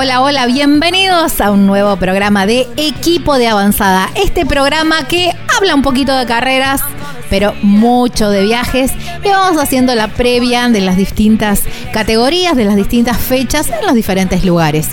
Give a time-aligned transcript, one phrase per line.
[0.00, 4.08] Hola, hola, bienvenidos a un nuevo programa de Equipo de Avanzada.
[4.14, 6.82] Este programa que habla un poquito de carreras,
[7.28, 8.92] pero mucho de viajes.
[9.24, 13.94] Y vamos haciendo la previa de las distintas categorías, de las distintas fechas en los
[13.96, 14.88] diferentes lugares.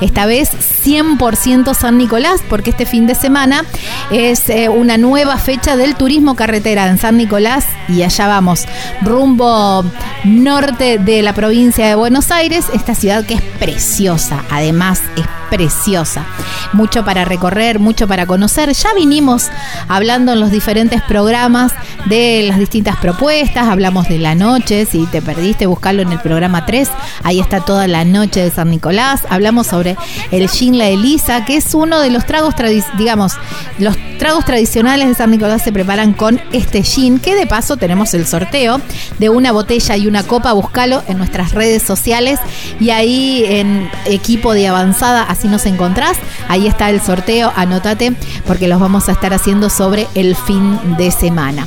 [0.00, 0.50] Esta vez
[0.84, 3.64] 100% San Nicolás, porque este fin de semana
[4.10, 8.66] es eh, una nueva fecha del turismo carretera en San Nicolás y allá vamos,
[9.02, 9.84] rumbo
[10.24, 16.24] norte de la provincia de Buenos Aires, esta ciudad que es preciosa, además es preciosa.
[16.72, 18.72] Mucho para recorrer, mucho para conocer.
[18.72, 19.48] Ya vinimos
[19.88, 21.72] hablando en los diferentes programas
[22.06, 26.64] de las distintas propuestas, hablamos de la noche, si te perdiste, buscarlo en el programa
[26.64, 26.88] 3,
[27.24, 29.22] ahí está toda la noche de San Nicolás.
[29.28, 29.89] Hablamos sobre
[30.30, 32.54] el gin la Elisa, que es uno de los tragos,
[32.98, 33.32] digamos,
[33.78, 38.12] los tragos tradicionales de San Nicolás se preparan con este gin, que de paso tenemos
[38.14, 38.80] el sorteo
[39.18, 42.38] de una botella y una copa, búscalo en nuestras redes sociales
[42.78, 48.12] y ahí en equipo de avanzada, así nos encontrás, ahí está el sorteo, anótate
[48.46, 51.66] porque los vamos a estar haciendo sobre el fin de semana.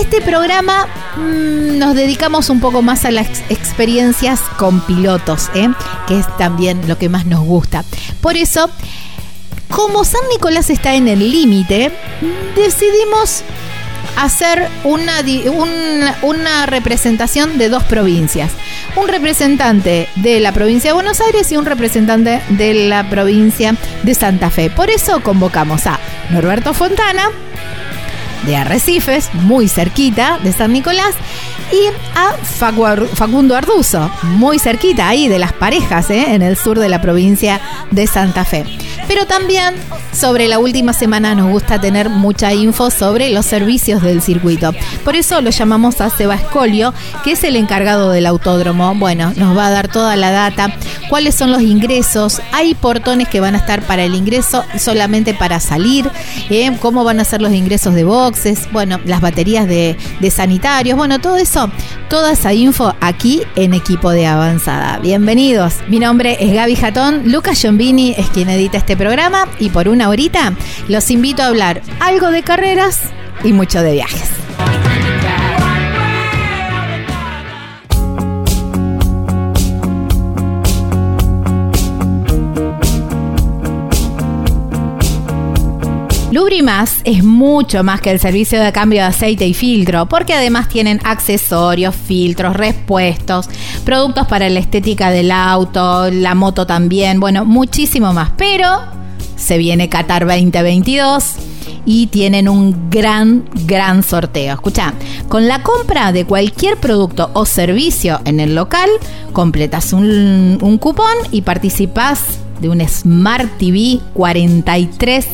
[0.00, 5.68] Este programa mm, nos dedicamos un poco más a las ex- experiencias con pilotos, ¿eh?
[6.08, 7.84] que es también lo que más nos gusta.
[8.20, 8.68] Por eso,
[9.68, 11.92] como San Nicolás está en el límite,
[12.56, 13.42] decidimos
[14.16, 18.50] hacer una, di- un- una representación de dos provincias.
[18.96, 24.14] Un representante de la provincia de Buenos Aires y un representante de la provincia de
[24.14, 24.70] Santa Fe.
[24.70, 25.98] Por eso convocamos a
[26.30, 27.28] Norberto Fontana,
[28.46, 31.14] de Arrecifes, muy cerquita de San Nicolás,
[31.72, 32.36] y a
[33.14, 36.34] Facundo Arduzo, muy cerquita ahí de las parejas, ¿eh?
[36.34, 37.60] en el sur de la provincia
[37.90, 38.64] de Santa Fe.
[39.06, 39.74] Pero también
[40.12, 44.72] sobre la última semana nos gusta tener mucha info sobre los servicios del circuito.
[45.04, 48.94] Por eso lo llamamos a Seba Escolio, que es el encargado del autódromo.
[48.94, 50.72] Bueno, nos va a dar toda la data,
[51.08, 55.60] cuáles son los ingresos, hay portones que van a estar para el ingreso solamente para
[55.60, 56.08] salir,
[56.50, 56.76] ¿eh?
[56.80, 59.96] cómo van a ser los ingresos de boxes, bueno, las baterías de,
[60.30, 61.70] sanitarios, bueno, todo eso,
[62.08, 64.98] toda esa info aquí en equipo de avanzada.
[64.98, 69.88] Bienvenidos, mi nombre es Gaby Jatón, Lucas Giombini es quien edita este programa y por
[69.88, 70.52] una horita
[70.88, 73.00] los invito a hablar algo de carreras
[73.42, 74.43] y mucho de viajes.
[87.02, 91.00] Es mucho más que el servicio de cambio de aceite y filtro, porque además tienen
[91.02, 93.48] accesorios, filtros, repuestos,
[93.84, 98.30] productos para la estética del auto, la moto también, bueno, muchísimo más.
[98.36, 98.68] Pero
[99.34, 101.32] se viene Qatar 2022
[101.86, 104.54] y tienen un gran, gran sorteo.
[104.54, 104.94] Escucha,
[105.28, 108.88] con la compra de cualquier producto o servicio en el local,
[109.32, 112.20] completas un, un cupón y participas
[112.60, 115.26] de un Smart TV 43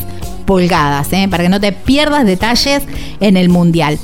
[0.50, 1.28] pulgadas, ¿eh?
[1.30, 2.82] para que no te pierdas detalles
[3.20, 4.00] en el Mundial.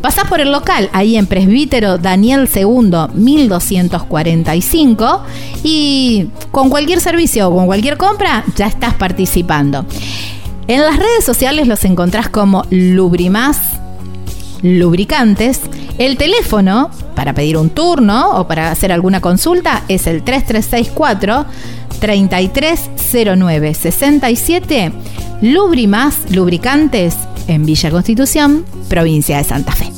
[0.00, 5.22] Pasás por el local, ahí en Presbítero Daniel II 1245
[5.62, 9.84] y con cualquier servicio o con cualquier compra ya estás participando.
[10.68, 13.58] En las redes sociales los encontrás como Lubrimás
[14.62, 15.60] Lubricantes.
[15.98, 21.44] El teléfono para pedir un turno o para hacer alguna consulta es el 3364
[22.00, 24.92] 3309 67
[25.42, 27.16] Lubrimás Lubricantes
[27.48, 29.90] en Villa Constitución, provincia de Santa Fe.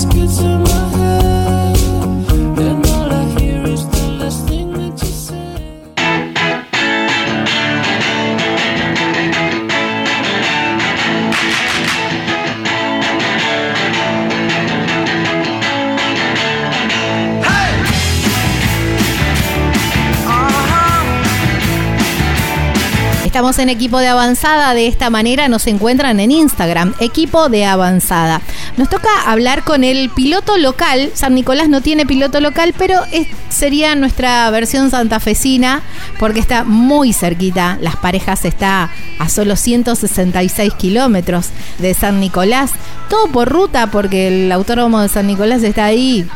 [23.43, 28.41] Estamos en equipo de avanzada, de esta manera nos encuentran en Instagram, equipo de avanzada.
[28.77, 33.01] Nos toca hablar con el piloto local, San Nicolás no tiene piloto local, pero
[33.49, 35.83] sería nuestra versión santafesina,
[36.21, 41.49] porque está muy cerquita, Las Parejas está a solo 166 kilómetros
[41.81, 42.71] de San Nicolás,
[43.11, 46.29] todo por ruta, porque el autódromo de San Nicolás está ahí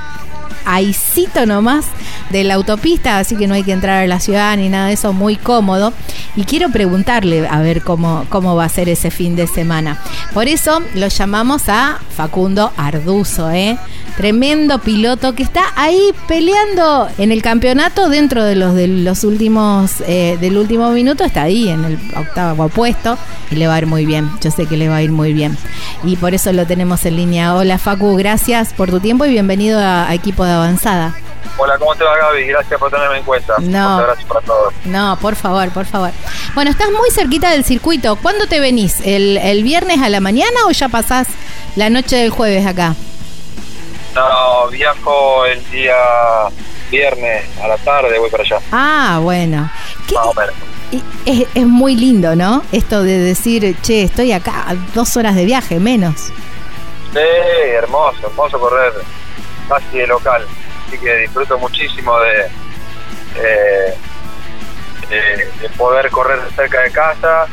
[0.66, 1.86] ahícito nomás
[2.30, 4.94] de la autopista, así que no hay que entrar a la ciudad ni nada de
[4.94, 5.92] eso, muy cómodo.
[6.34, 9.98] Y quiero preguntarle a ver cómo, cómo va a ser ese fin de semana.
[10.34, 13.78] Por eso lo llamamos a Facundo Arduzo, ¿eh?
[14.16, 20.02] Tremendo piloto que está ahí peleando en el campeonato dentro de los de los últimos
[20.06, 23.18] eh, del último minuto, está ahí en el octavo puesto
[23.50, 24.30] y le va a ir muy bien.
[24.40, 25.56] Yo sé que le va a ir muy bien.
[26.02, 27.54] Y por eso lo tenemos en línea.
[27.54, 31.14] Hola Facu, gracias por tu tiempo y bienvenido a, a equipo de avanzada.
[31.58, 32.47] Hola, ¿cómo te va Gaby?
[32.49, 33.55] Gracias por tenerme en cuenta.
[33.61, 33.91] No.
[33.91, 34.75] Muchas gracias para todos.
[34.85, 36.11] No, por favor, por favor.
[36.55, 38.17] Bueno, estás muy cerquita del circuito.
[38.17, 39.00] ¿Cuándo te venís?
[39.05, 41.29] ¿El, el viernes a la mañana o ya pasás
[41.76, 42.94] la noche del jueves acá?
[44.14, 45.94] No, viajo el día
[46.91, 49.70] viernes a la tarde, voy para allá, Ah, bueno.
[50.06, 50.55] ¿Qué- más o menos.
[50.93, 51.02] y
[51.43, 52.62] es, es muy lindo, ¿no?
[52.73, 56.31] Esto de decir, che, estoy acá, dos horas de viaje, menos.
[57.12, 57.19] Sí,
[57.76, 58.93] hermoso, hermoso correr
[59.68, 60.46] casi de local.
[60.86, 62.46] Así que disfruto muchísimo de,
[63.36, 63.94] eh,
[65.08, 67.46] de, de poder correr cerca de casa.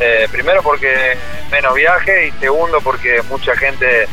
[0.00, 1.16] Eh, primero porque
[1.50, 4.08] menos viaje y segundo porque mucha gente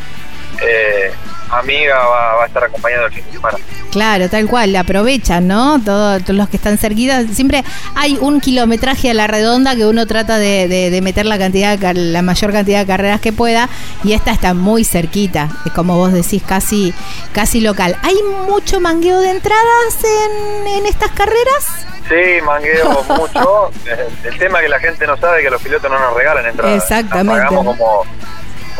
[0.61, 1.13] eh,
[1.51, 3.57] amiga va, va a estar acompañando el fin de semana.
[3.91, 5.81] Claro, tal cual, aprovechan, ¿no?
[5.83, 7.25] Todo- Todos los que están cerquitas.
[7.33, 7.63] Siempre
[7.95, 11.77] hay un kilometraje a la redonda que uno trata de, de- de meter la cantidad,
[11.79, 13.67] la mayor cantidad de carreras que pueda,
[14.03, 16.93] y esta está muy cerquita, es como vos decís, casi,
[17.31, 17.97] casi local.
[18.03, 18.15] ¿Hay
[18.47, 21.85] mucho mangueo de entradas en, en estas carreras?
[22.07, 23.71] Sí, mangueo mucho.
[23.85, 26.45] El, el tema es que la gente no sabe que los pilotos no nos regalan
[26.45, 26.81] entradas.
[26.83, 27.39] Exactamente.
[27.39, 28.03] Las pagamos como,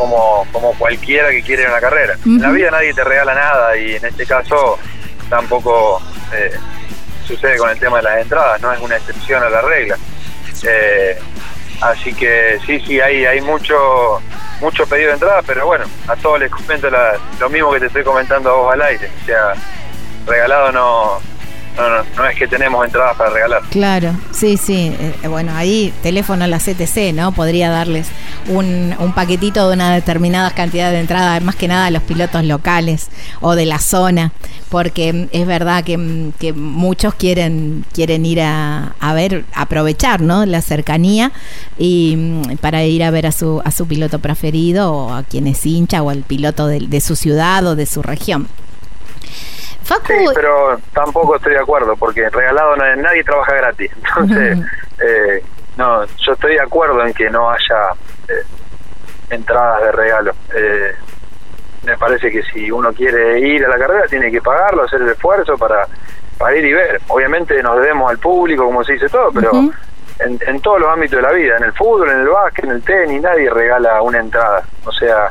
[0.00, 2.14] como, como cualquiera que quiere una carrera.
[2.24, 4.78] En la vida nadie te regala nada y en este caso
[5.28, 6.00] tampoco
[6.32, 6.50] eh,
[7.26, 9.96] sucede con el tema de las entradas, no es una excepción a la regla.
[10.66, 11.18] Eh,
[11.82, 14.20] así que sí, sí, hay, hay mucho
[14.60, 17.86] mucho pedido de entradas, pero bueno, a todos les comento la- lo mismo que te
[17.86, 19.10] estoy comentando a vos al aire.
[19.22, 19.52] O sea,
[20.26, 21.20] regalado no,
[21.76, 23.62] no, no, no es que tenemos entradas para regalar.
[23.70, 24.94] Claro, sí, sí.
[24.98, 27.32] Eh, bueno, ahí teléfono a la CTC, ¿no?
[27.32, 28.08] Podría darles
[28.48, 32.44] un, un paquetito de una determinada cantidad de entradas, más que nada a los pilotos
[32.44, 33.08] locales
[33.40, 34.32] o de la zona,
[34.68, 40.20] porque mm, es verdad que, mm, que muchos quieren, quieren ir a, a ver, aprovechar,
[40.20, 40.46] ¿no?
[40.46, 41.32] La cercanía
[41.78, 45.46] y mm, para ir a ver a su, a su piloto preferido o a quien
[45.46, 48.48] es hincha o al piloto de, de su ciudad o de su región.
[49.90, 53.90] Facu, Sí, pero tampoco estoy de acuerdo, porque regalado na- nadie trabaja gratis.
[53.96, 54.58] Entonces,
[55.00, 55.42] eh,
[55.76, 57.92] no, yo estoy de acuerdo en que no haya
[58.28, 58.42] eh,
[59.30, 60.32] entradas de regalo.
[60.54, 60.94] Eh,
[61.84, 65.08] me parece que si uno quiere ir a la carrera, tiene que pagarlo, hacer el
[65.08, 65.86] esfuerzo para,
[66.38, 67.00] para ir y ver.
[67.08, 69.50] Obviamente nos debemos al público, como se dice todo, pero
[70.18, 72.70] en, en todos los ámbitos de la vida, en el fútbol, en el básquet, en
[72.72, 74.62] el tenis, nadie regala una entrada.
[74.84, 75.30] O sea,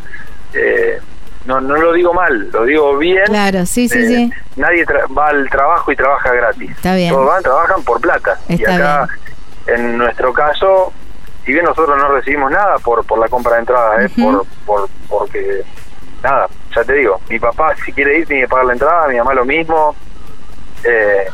[0.54, 1.00] eh,
[1.46, 3.26] no, no lo digo mal, lo digo bien.
[3.26, 4.34] Claro, sí, sí, Eh, sí.
[4.58, 6.72] Nadie tra- va al trabajo y trabaja gratis.
[6.72, 7.14] Está bien.
[7.14, 8.40] Todos van, trabajan por plata.
[8.50, 9.08] y acá,
[9.68, 10.92] en nuestro caso,
[11.46, 14.22] si bien nosotros no recibimos nada por, por la compra de entradas, es Ujú.
[14.32, 15.64] por, por porque,
[16.22, 19.18] nada, ya te digo, mi papá si quiere ir tiene que pagar la entrada, mi
[19.18, 19.96] mamá lo mismo.
[20.84, 21.28] Eh,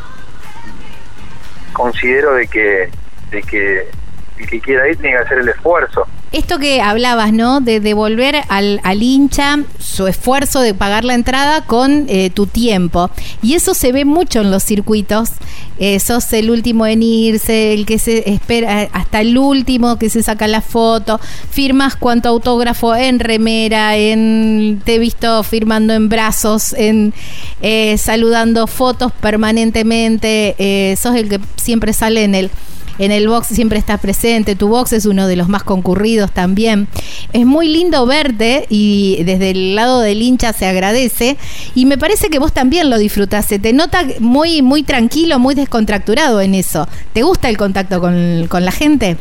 [1.74, 2.90] considero de que,
[3.32, 3.90] de que
[4.38, 6.08] el que quiera ir tiene que hacer el esfuerzo.
[6.32, 7.62] Esto que hablabas, ¿no?
[7.62, 13.10] De devolver al, al hincha su esfuerzo de pagar la entrada con eh, tu tiempo.
[13.42, 15.30] Y eso se ve mucho en los circuitos.
[15.78, 20.10] Eh, sos el último en irse, el que se espera eh, hasta el último, que
[20.10, 21.20] se saca la foto.
[21.50, 27.14] Firmas cuanto autógrafo en remera, en te he visto firmando en brazos, en
[27.62, 30.56] eh, saludando fotos permanentemente.
[30.58, 32.52] Eh, sos el que siempre sale en el
[33.00, 36.88] en el box siempre estás presente, tu box es uno de los más concurridos también.
[37.34, 41.38] Es muy lindo verte y desde el lado del hincha se agradece
[41.74, 45.56] y me parece que vos también lo disfrutás, se te nota muy muy tranquilo, muy
[45.56, 46.88] descontracturado en eso.
[47.14, 49.18] ¿Te gusta el contacto con, con la gente?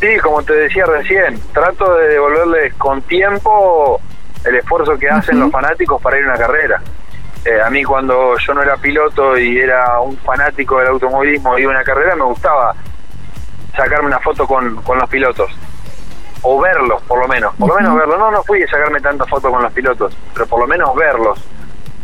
[0.00, 4.00] Sí, como te decía recién, trato de devolverles con tiempo
[4.44, 6.82] el esfuerzo que hacen los fanáticos para ir a una carrera.
[7.48, 11.64] Eh, a mí cuando yo no era piloto y era un fanático del automovilismo y
[11.64, 12.74] una carrera, me gustaba
[13.74, 15.50] sacarme una foto con, con los pilotos.
[16.42, 17.54] O verlos, por lo menos.
[17.54, 18.18] Por lo menos verlos.
[18.18, 21.42] No, no fui a sacarme tantas fotos con los pilotos, pero por lo menos verlos.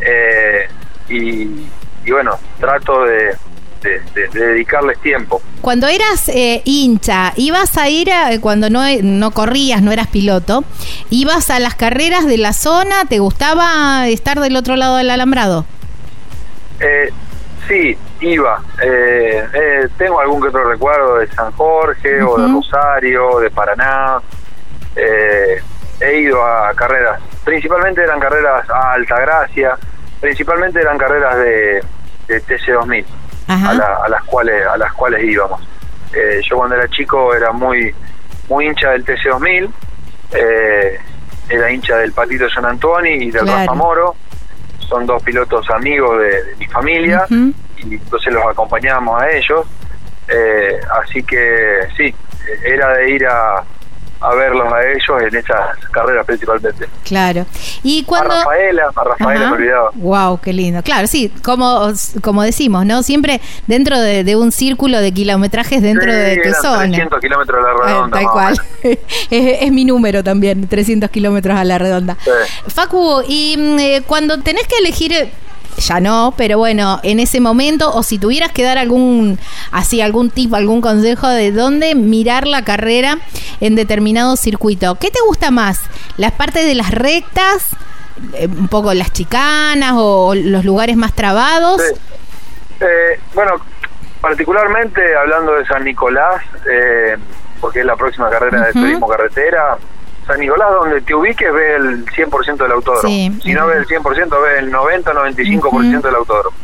[0.00, 0.66] Eh,
[1.10, 1.68] y,
[2.04, 3.36] y bueno, trato de,
[3.84, 5.40] de- de- de dedicarles tiempo.
[5.60, 10.64] Cuando eras eh, hincha, ibas a ir, a- cuando no, no corrías, no eras piloto,
[11.10, 15.64] ibas a las carreras de la zona, ¿te gustaba estar del otro lado del alambrado?
[16.80, 17.10] Eh,
[17.68, 18.60] sí, iba.
[18.82, 22.52] Eh, eh, tengo algún que otro recuerdo de San Jorge o de.
[22.52, 24.18] Rosario, de Paraná.
[24.96, 25.62] Eh,
[26.00, 29.76] he ido a carreras, principalmente eran carreras a Altagracia,
[30.20, 31.82] principalmente eran carreras de,
[32.28, 33.23] de TC2000, Ajá.
[33.46, 35.60] A, la- a las cuales a las cuales íbamos.
[36.14, 37.94] Eh, yo cuando era chico era muy
[38.48, 39.70] muy hincha del TC2000,
[40.32, 40.98] eh,
[41.48, 43.58] era hincha del Patito San Antoni y del Claro.
[43.58, 44.16] Rafa Moro.
[44.88, 47.24] Son dos pilotos amigos de, de mi familia
[47.78, 49.66] y entonces los acompañábamos a ellos.
[50.28, 52.14] Eh, así que sí,
[52.64, 53.64] era de ir a,
[54.20, 56.86] a verlos a ellos en esas carreras principalmente.
[57.04, 57.46] Claro.
[57.82, 58.32] Y cuando...
[58.32, 59.90] A Rafaela, a Rafaela me olvidaba.
[59.94, 60.82] Wow, qué lindo.
[60.82, 61.92] Claro, sí, como,
[62.22, 63.02] como decimos, ¿no?
[63.02, 66.84] Siempre dentro de, de un círculo de kilometrajes dentro Sí, de tu zona.
[66.86, 68.18] 300 kilómetros a la Eh, redonda.
[68.18, 68.60] tal cual.
[68.82, 68.98] es,
[69.30, 72.16] es mi número también, 300 kilómetros a la redonda.
[72.24, 72.30] Sí.
[72.68, 75.30] Facu, y mm, eh, cuando tenés que elegir, eh,
[75.78, 79.38] ya no, pero bueno, en ese momento, o si tuvieras que dar algún,
[79.72, 83.18] así, algún tip, algún consejo de dónde mirar la carrera
[83.60, 85.80] en determinado circuito, ¿qué te gusta más?
[86.16, 87.68] ¿Las partes de las rectas?
[88.34, 91.82] eh, un poco las chicanas o los lugares más trabados.
[91.82, 91.94] Sí.
[92.80, 93.54] Eh, bueno,
[94.20, 96.40] particularmente hablando de San Nicolás,
[96.70, 97.16] eh,
[97.60, 98.80] porque es la próxima carrera de Ujú.
[98.80, 99.78] turismo carretera,
[100.26, 103.08] San Nicolás donde te ubiques ve el 100% del autódromo.
[103.08, 106.56] Sí, si no ve el 100%, ve el 90-95% del autódromo.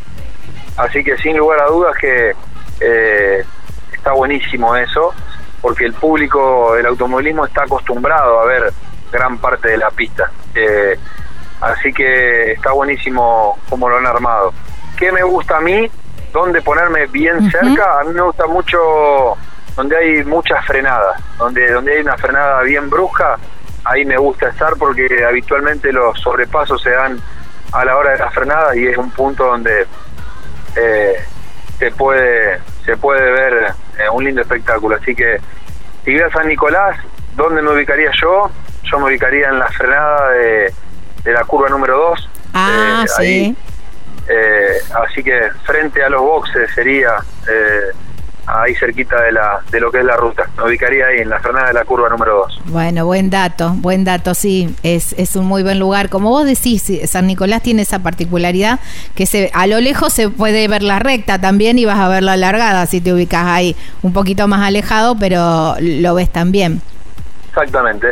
[0.77, 2.33] Así que sin lugar a dudas que
[2.81, 3.45] eh,
[3.93, 5.13] está buenísimo eso,
[5.61, 8.73] porque el público del automovilismo está acostumbrado a ver
[9.13, 10.31] gran parte de la pista.
[10.55, 10.99] Eh,
[11.61, 14.55] así que está buenísimo como lo han armado.
[14.97, 15.91] ¿Qué me gusta a mí?
[16.33, 18.01] ¿Dónde ponerme bien cerca?
[18.01, 19.37] A mí me gusta mucho
[19.77, 23.39] donde hay muchas frenadas, donde, donde hay una frenada bien brusca,
[23.85, 27.21] ahí me gusta estar porque habitualmente los sobrepasos se dan
[27.73, 29.87] a la hora de la frenada y es un punto donde
[30.77, 31.25] eh,
[31.79, 34.97] se puede se puede ver eh, un lindo espectáculo.
[34.97, 35.39] Así que
[36.05, 36.97] si voy a San Nicolás,
[37.37, 38.51] ¿dónde me ubicaría yo?
[38.85, 40.73] Yo me ubicaría en la frenada de,
[41.25, 42.29] de la curva número 2.
[42.55, 43.57] Ah, sí.
[44.29, 47.17] Eh, así que frente a los boxes sería
[47.49, 47.91] eh,
[48.47, 50.49] ahí cerquita de la de lo que es la ruta.
[50.57, 52.63] Me ubicaría ahí en la frenada de la curva número 2.
[52.67, 56.09] Bueno, buen dato, buen dato, sí, es, es un muy buen lugar.
[56.09, 58.81] Como vos decís, San Nicolás tiene esa particularidad
[59.15, 62.23] que se, a lo lejos se puede ver la recta también y vas a ver
[62.23, 66.81] la alargada si te ubicas ahí un poquito más alejado, pero lo ves también.
[67.49, 68.09] Exactamente.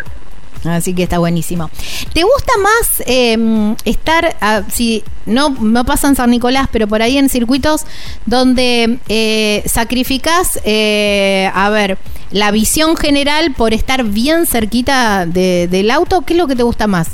[0.65, 1.71] Así que está buenísimo.
[2.13, 7.01] ¿Te gusta más eh, estar, ah, si no, no pasa en San Nicolás, pero por
[7.03, 7.87] ahí en circuitos
[8.27, 11.97] donde eh, sacrificás, eh, a ver,
[12.31, 16.23] la visión general por estar bien cerquita de- del auto?
[16.23, 17.11] ¿Qué es lo que te gusta más?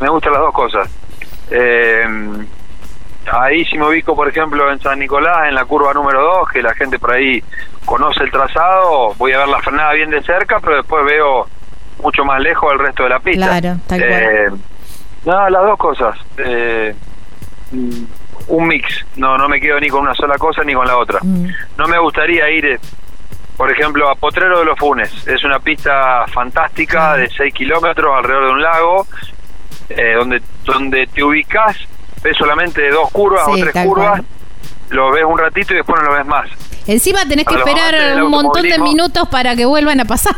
[0.00, 0.88] Me gustan las dos cosas.
[1.50, 2.04] Eh,
[3.32, 6.62] ahí si me ubico, por ejemplo, en San Nicolás, en la curva número 2, que
[6.62, 7.42] la gente por ahí
[7.84, 11.46] conoce el trazado, voy a ver la frenada bien de cerca, pero después veo
[12.02, 13.46] mucho más lejos el resto de la pista.
[13.46, 14.12] Claro, tal cual.
[14.12, 14.50] Eh,
[15.24, 16.18] no, las dos cosas.
[16.38, 16.94] Eh,
[17.72, 18.04] mm,
[18.48, 19.04] un mix.
[19.16, 21.20] No, no me quedo ni con una sola cosa ni con la otra.
[21.22, 21.48] Mm.
[21.78, 22.78] No me gustaría ir, eh,
[23.56, 25.26] por ejemplo, a Potrero de los Funes.
[25.26, 29.06] Es una pista fantástica de 6 kilómetros alrededor de un lago,
[29.88, 31.76] eh, donde, donde te ubicas,
[32.22, 34.24] ves solamente dos curvas Sí, o tres curvas, cual.
[34.90, 36.48] lo ves un ratito y después no lo ves más.
[36.86, 40.36] Encima tenés que esperar del un montón de minutos para que vuelvan a pasar.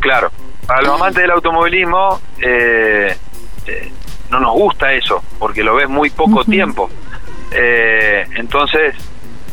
[0.00, 0.30] Claro,
[0.68, 3.16] para los amantes del automovilismo eh,
[3.66, 3.92] eh,
[4.30, 6.90] no nos gusta eso, porque lo ves muy poco tiempo.
[7.50, 8.94] Eh, entonces,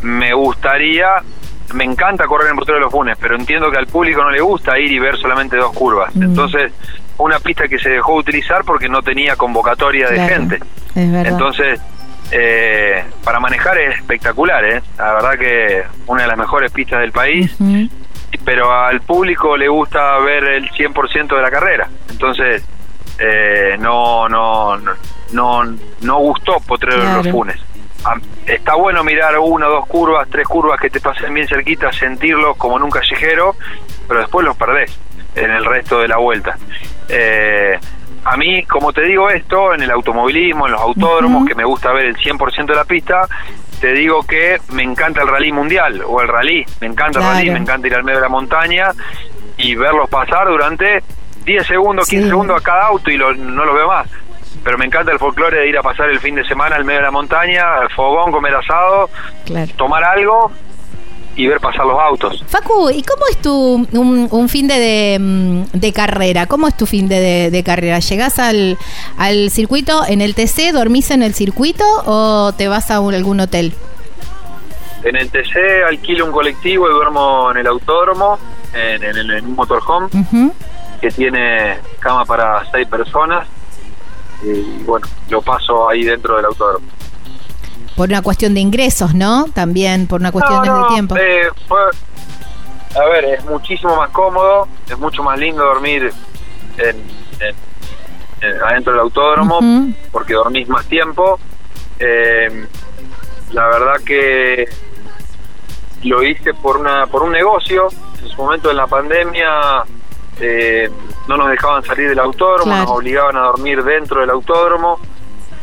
[0.01, 1.07] me gustaría,
[1.73, 4.41] me encanta correr en Potrero de los Funes, pero entiendo que al público no le
[4.41, 6.13] gusta ir y ver solamente dos curvas.
[6.13, 6.23] Mm.
[6.23, 6.73] Entonces,
[7.17, 10.59] una pista que se dejó utilizar porque no tenía convocatoria de gente.
[10.95, 11.79] Entonces,
[12.31, 14.81] eh, para manejar es espectacular, ¿eh?
[14.97, 17.55] La verdad que una de las mejores pistas del país.
[18.45, 21.89] Pero al público le gusta ver el 100% de la carrera.
[22.09, 22.63] Entonces,
[23.19, 24.93] eh, no, no, no,
[25.33, 27.23] no, no gustó Potrero de Claro.
[27.23, 27.59] los Funes.
[28.45, 32.77] Está bueno mirar una, dos curvas, tres curvas que te pasen bien cerquita, sentirlos como
[32.77, 33.55] en un callejero,
[34.07, 34.95] pero después los perdés
[35.35, 36.55] en el resto de la vuelta.
[37.09, 37.79] Eh,
[38.25, 41.91] a mí, como te digo esto, en el automovilismo, en los autódromos, que me gusta
[41.93, 43.27] ver el 100% de la pista,
[43.79, 46.65] te digo que me encanta el rally mundial o el rally.
[46.81, 48.91] Me encanta el rally, me encanta ir al medio de la montaña
[49.57, 51.01] y verlos pasar durante
[51.45, 52.29] 10 segundos, 15 Sí.
[52.29, 54.07] segundos a cada auto y lo- no lo veo más.
[54.63, 56.99] pero me encanta el folclore de ir a pasar el fin de semana al medio
[57.01, 59.09] de la montaña, al fogón, comer asado,
[59.45, 59.71] Claro.
[59.77, 60.51] tomar algo
[61.35, 62.43] y ver pasar los autos.
[62.47, 66.45] Facu, ¿y cómo es tu un, un fin de, de, mm, de carrera?
[66.47, 67.99] ¿Cómo es tu fin de, de- de carrera?
[67.99, 68.77] ¿Llegás al,
[69.17, 73.39] al circuito en el TC, dormís en el circuito o te vas a un- algún
[73.41, 73.73] hotel?
[75.03, 78.39] En el TC alquilo un colectivo y duermo en el autódromo,
[78.73, 80.07] en, en- en un motorhome
[81.01, 83.45] que tiene cama para seis personas
[84.43, 86.85] y bueno, lo paso ahí dentro del autódromo.
[87.95, 89.45] Por una cuestión de ingresos, ¿no?
[89.53, 91.15] También por una cuestión No, no, de tiempo.
[91.17, 91.91] eh, fue-
[92.99, 96.11] a ver, es muchísimo más cómodo, es mucho más lindo dormir
[96.77, 96.95] en,
[97.39, 97.55] en-
[98.41, 99.59] en- adentro del autódromo
[100.11, 101.39] porque dormís más tiempo.
[101.99, 102.67] Eh,
[103.51, 104.67] la verdad que
[106.03, 107.87] lo hice por una por un negocio.
[108.21, 109.83] En su momento en la pandemia
[110.39, 110.89] eh,
[111.27, 112.81] no nos dejaban salir del autódromo, Claro.
[112.83, 114.99] nos obligaban a dormir dentro del autódromo.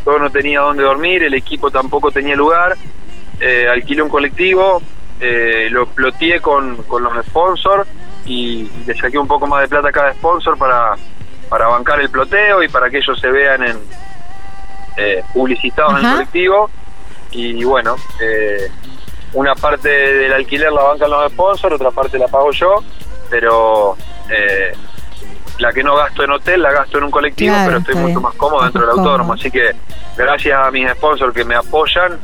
[0.05, 2.77] Yo no tenía dónde dormir, el equipo tampoco tenía lugar.
[3.41, 4.83] Eh, alquilé un colectivo,
[5.21, 7.89] eh, lo ploteé con, con los sponsors
[8.27, 10.95] y le saqué un poco más de plata a cada sponsor para,
[11.49, 13.79] para bancar el ploteo y para que ellos se vean en
[14.97, 16.71] eh, publicitados en el colectivo.
[17.31, 18.71] Y bueno, eh,
[19.33, 22.77] una parte del alquiler la bancan los sponsors, otra parte la pago yo,
[23.31, 23.97] pero
[24.31, 24.73] eh,
[25.59, 28.07] la que no gasto en hotel la gasto en un colectivo, Claro, pero estoy mucho
[28.07, 28.23] bien.
[28.23, 29.33] más cómodo dentro del autódromo.
[29.35, 29.71] Así que
[30.17, 32.19] gracias a mis sponsors que me apoyan,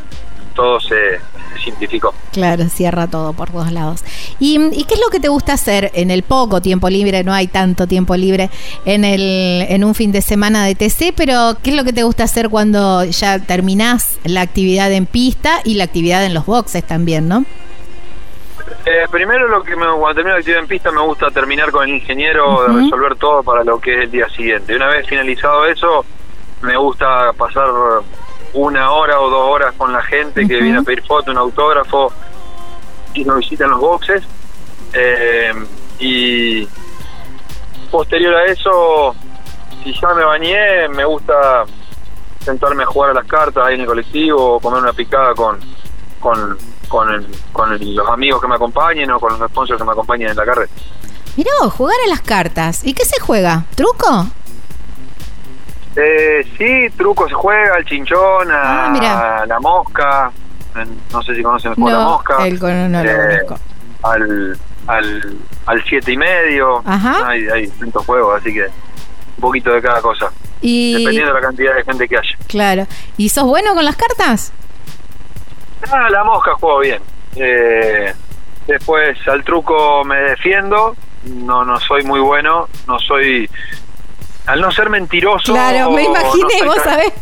[0.55, 1.21] todo se,
[1.63, 2.15] simplificó.
[2.33, 4.03] Claro, cierra todo por dos lados.
[4.39, 7.23] ¿Y, y qué es lo que te gusta hacer en el poco tiempo libre?
[7.25, 8.51] No hay tanto tiempo libre
[8.85, 12.03] en, el, en un fin de semana de TC, pero ¿qué es lo que te
[12.03, 16.85] gusta hacer cuando ya terminás la actividad en pista y la actividad en los boxes
[16.85, 17.45] también, no?
[18.91, 21.87] Eh, primero, lo que me, cuando termino la actividad en pista, me gusta terminar con
[21.87, 24.75] el ingeniero de resolver todo para lo que es el día siguiente.
[24.75, 26.07] Una vez finalizado eso,
[26.63, 27.69] me gusta pasar
[28.55, 32.11] una hora o dos horas con la gente que viene a pedir foto, un autógrafo
[33.13, 34.23] y nos visitan los boxes.
[34.95, 35.53] Eh,
[35.99, 36.67] y
[37.91, 39.15] posterior a eso,
[39.85, 41.65] si ya me bañé, me gusta
[42.41, 45.61] sentarme a jugar a las cartas ahí en el colectivo o comer una picada con
[46.19, 49.85] con, con, el- con el- los amigos que me acompañen o con los sponsors que
[49.85, 50.71] me acompañen en la carrera.
[51.37, 52.85] Mirá, vos, jugar a las cartas.
[52.85, 53.65] ¿Y qué se juega?
[53.77, 54.27] ¿Truco?
[55.97, 60.31] Eh, sí, truco se juega, el chinchón, a, Ah, a la mosca,
[61.13, 62.47] no sé si conocen el juego de la No, mosca.
[62.47, 62.59] el
[62.93, 63.41] no lo Eh,
[64.05, 67.27] al, al, al siete y medio, Ajá.
[67.29, 71.47] hay, hay distintos juegos, así que un poquito de cada cosa, Y, dependiendo de la
[71.47, 72.39] cantidad de gente que haya.
[72.47, 72.87] claro.
[73.17, 74.53] ¿Y sos bueno con las cartas?
[75.91, 77.01] Ah, la mosca juego bien.
[77.37, 78.13] Eh,
[78.67, 80.97] después al truco me defiendo.
[81.25, 82.69] No, no soy muy bueno.
[82.87, 83.49] No soy.
[84.47, 85.53] Al no ser mentiroso.
[85.53, 87.13] Claro, me no imaginé, soy vos tan- sabés.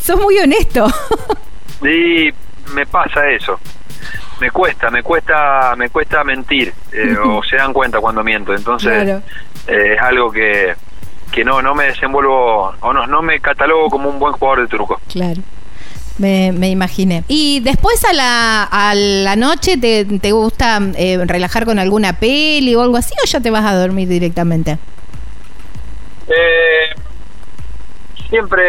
[0.00, 0.86] Sos muy honesto.
[1.82, 2.30] Sí,
[2.72, 3.60] me pasa eso.
[4.40, 6.72] Me cuesta, me cuesta, me cuesta mentir.
[6.92, 8.54] eh, o se dan cuenta cuando miento.
[8.54, 9.20] Entonces Claro.
[9.66, 10.74] eh, es algo que
[11.30, 14.68] que no no me desenvuelvo o no no me catalogo como un buen jugador de
[14.68, 14.98] truco.
[15.12, 15.42] Claro.
[16.18, 17.24] Me, me imaginé.
[17.26, 22.74] ¿Y después a la, a la noche te, te gusta eh, relajar con alguna peli
[22.76, 24.78] o algo así o ya te vas a dormir directamente?
[26.28, 26.94] Eh,
[28.28, 28.62] siempre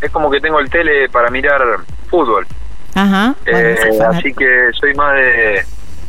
[0.00, 1.60] es como que tengo el tele para mirar
[2.08, 2.46] fútbol.
[2.94, 3.34] Ajá.
[3.44, 3.76] Eh,
[4.08, 5.64] así que soy más de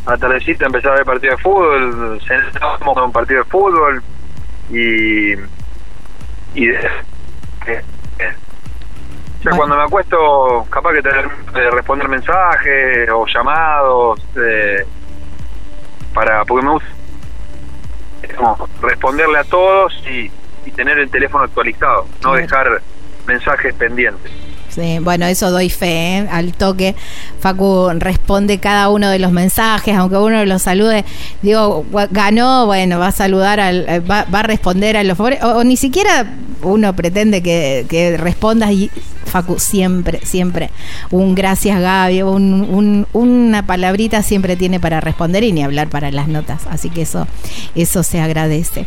[0.06, 4.02] a tardecita empezar a ver partido de fútbol, cenamos con un partido de fútbol
[4.72, 5.34] y
[6.56, 6.90] y de-
[9.44, 9.58] Bueno.
[9.58, 14.86] cuando me acuesto, capaz que tener de responder mensajes o llamados eh,
[16.14, 16.88] para porque me gusta
[18.36, 20.32] como responderle a todos y,
[20.66, 22.82] y tener el teléfono actualizado, no dejar
[23.26, 24.32] mensajes pendientes.
[25.02, 26.28] Bueno, eso doy fe, ¿eh?
[26.32, 26.96] al toque.
[27.40, 31.04] Facu responde cada uno de los mensajes, aunque uno los salude.
[31.42, 35.44] Digo, ganó, bueno, va a saludar, al, eh, va, va a responder a los favores.
[35.44, 36.26] O, ni siquiera
[36.62, 38.90] uno pretende que, que respondas y
[39.26, 40.70] Facu siempre, siempre.
[41.12, 46.28] Un gracias Gaby, un- una palabrita siempre tiene para responder y ni hablar para las
[46.28, 46.62] notas.
[46.70, 47.28] Así que eso,
[47.76, 48.86] eso se agradece.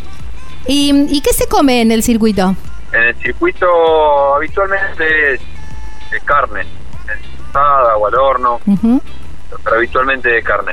[0.67, 2.55] ¿Y, y qué se come en el circuito?
[2.93, 3.67] En el circuito
[4.37, 5.05] habitualmente
[6.13, 6.65] es carne,
[7.49, 8.61] asada o al horno,
[9.65, 10.73] pero habitualmente de carne.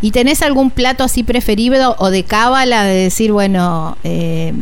[0.00, 4.52] ¿Y tenés algún plato así preferido o de cábala de decir, bueno, eh,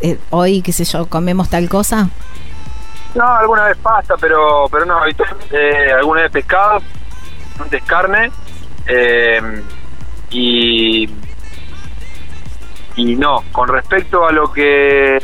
[0.00, 2.08] eh, hoy, qué sé yo, comemos tal cosa?
[3.14, 6.82] No, alguna vez pasta, pero pero no, habitualmente eh, alguna vez pescado,
[7.58, 8.30] antes carne
[8.86, 9.62] eh,
[10.30, 11.08] y
[12.96, 15.18] y no, con respecto a lo que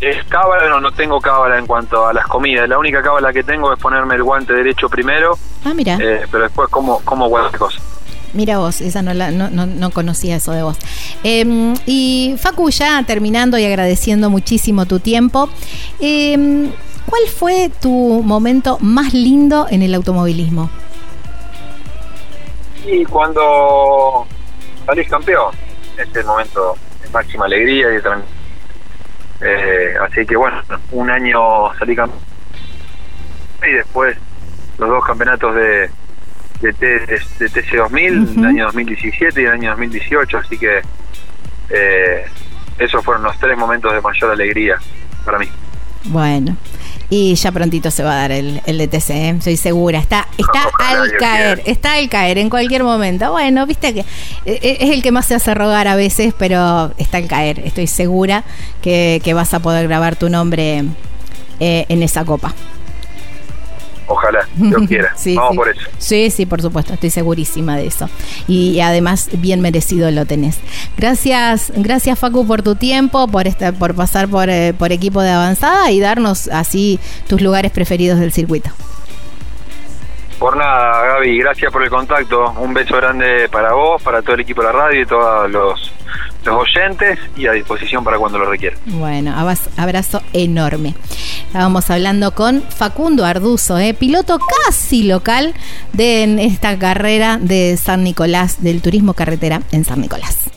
[0.00, 2.68] Es cábala, no, no tengo cábala en cuanto a las comidas.
[2.68, 5.96] La única cábala que tengo es ponerme el guante derecho primero, Ah, mira.
[6.00, 7.80] eh, pero después como, como cualquier cosa.
[8.34, 10.76] Mira vos, esa no, la, no, no, no conocía eso de vos.
[11.24, 15.48] Eh, y Facu, ya terminando y agradeciendo muchísimo tu tiempo,
[16.00, 16.70] eh,
[17.06, 20.68] ¿cuál fue tu momento más lindo en el automovilismo?
[22.86, 24.26] Y cuando
[24.84, 25.54] salís campeón,
[25.96, 28.22] es el momento de máxima alegría y tran-
[29.40, 32.20] eh, así que bueno, un año salí campeón
[33.66, 34.16] y después
[34.78, 35.90] los dos campeonatos de
[36.60, 38.40] de, T- de TC2000, Ujú.
[38.40, 40.80] el año 2017 y el año 2018, así que
[41.68, 42.24] eh,
[42.78, 44.76] esos fueron los tres momentos de mayor alegría
[45.24, 45.48] para mí.
[46.04, 46.56] Bueno,
[47.08, 49.28] y ya prontito se va a dar el, el DTC, ¿eh?
[49.38, 49.98] estoy segura.
[49.98, 51.70] Está, está Ojalá al caer, quiera.
[51.70, 53.30] está al caer en cualquier momento.
[53.30, 54.00] Bueno, viste que
[54.44, 57.60] eh, es el que más se hace rogar a veces, pero está al caer.
[57.60, 58.44] Estoy segura
[58.82, 60.84] que, que vas a poder grabar tu nombre
[61.60, 62.54] eh, en esa copa.
[64.06, 65.12] Ojalá, Dios quiera.
[65.16, 65.56] Sí, Vamos sí.
[65.56, 65.80] por eso.
[65.98, 68.08] Sí, sí, por supuesto, estoy segurísima de eso.
[68.46, 70.58] Y, además bien merecido lo tenés.
[70.96, 75.30] Gracias, gracias Facu por tu tiempo, por esta, por pasar por, eh, por equipo de
[75.30, 78.70] avanzada y darnos así tus lugares preferidos del circuito.
[80.38, 82.52] Por nada, Gaby, gracias por el contacto.
[82.58, 85.92] Un beso grande para vos, para todo el equipo de la radio y todos los,
[86.46, 88.78] los oyentes y a disposición para cuando lo requieran.
[88.86, 89.34] Bueno,
[89.76, 90.94] abrazo enorme.
[91.46, 95.54] Estábamos hablando con Facundo Arduzo, eh, piloto casi local
[95.92, 100.50] de esta carrera de San Nicolás, del turismo carretera en San Nicolás.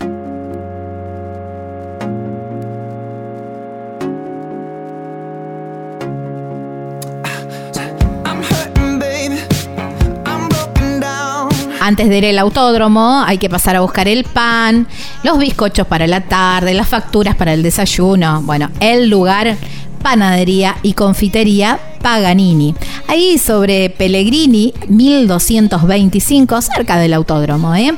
[11.90, 14.86] Antes de ir al autódromo hay que pasar a buscar el pan,
[15.24, 18.44] los bizcochos para la tarde, las facturas para el desayuno.
[18.44, 19.58] Bueno, el lugar,
[20.02, 22.76] panadería y confitería Paganini.
[23.08, 27.76] Ahí sobre Pellegrini, 1225, cerca del autódromo.
[27.76, 27.94] ¿eh?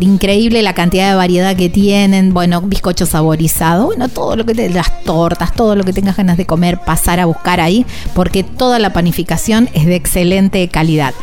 [0.00, 2.34] Increíble la cantidad de variedad que tienen.
[2.34, 6.36] Bueno, bizcocho saborizado, bueno, todo lo que te, las tortas, todo lo que tengas ganas
[6.36, 11.14] de comer, pasar a buscar ahí, porque toda la panificación es de excelente calidad.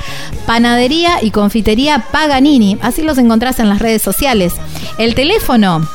[0.45, 4.53] Panadería y confitería Paganini, así los encontrás en las redes sociales.
[4.97, 5.87] El teléfono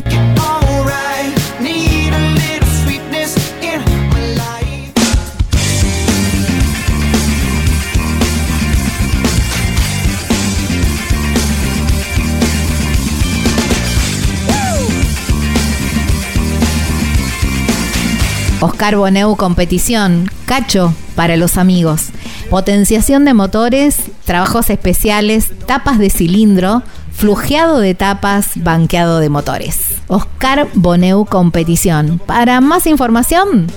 [18.65, 22.07] Oscar Boneu Competición, Cacho para los amigos,
[22.49, 29.77] potenciación de motores, trabajos especiales, tapas de cilindro, flujeado de tapas, banqueado de motores.
[30.07, 32.19] Oscar Boneu Competición.
[32.25, 33.67] Para más información,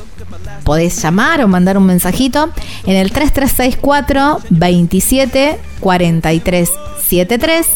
[0.65, 2.49] podés llamar o mandar un mensajito
[2.87, 6.71] en el 3364 27 43
[7.07, 7.67] 73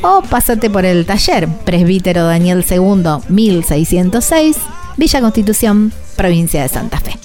[0.00, 4.56] o pásate por el taller Presbítero Daniel II 1606
[4.96, 7.18] Villa Constitución, provincia de Santa Fe.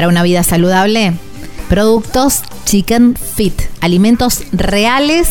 [0.00, 1.12] Para una vida saludable,
[1.68, 5.28] productos Chicken Fit, alimentos reales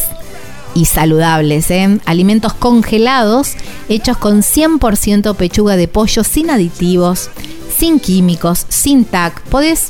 [0.75, 1.97] y saludables, ¿eh?
[2.05, 3.55] alimentos congelados
[3.88, 7.32] hechos con 100% pechuga de pollo sin aditivos,
[7.75, 9.41] sin químicos, sin TAC.
[9.45, 9.89] Podés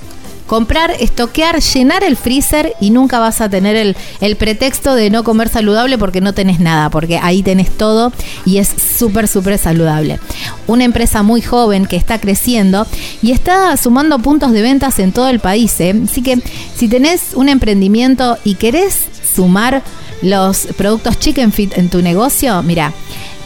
[0.49, 5.23] comprar, estoquear, llenar el freezer y nunca vas a tener el, el pretexto de no
[5.23, 8.11] comer saludable porque no tenés nada, porque ahí tenés todo
[8.45, 10.19] y es súper, súper saludable.
[10.65, 12.87] Una empresa muy joven que está creciendo
[13.21, 15.79] y está sumando puntos de ventas en todo el país.
[15.81, 15.93] ¿eh?
[16.03, 16.41] Así que
[16.75, 19.83] si tenés un emprendimiento y querés sumar
[20.23, 22.91] los productos Chicken Fit en tu negocio, mira,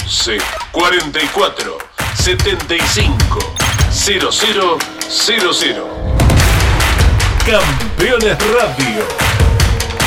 [0.00, 0.38] 11
[0.72, 1.76] 44
[2.14, 3.38] 75
[3.90, 5.88] 00 00.
[7.44, 9.04] Campeones Radio.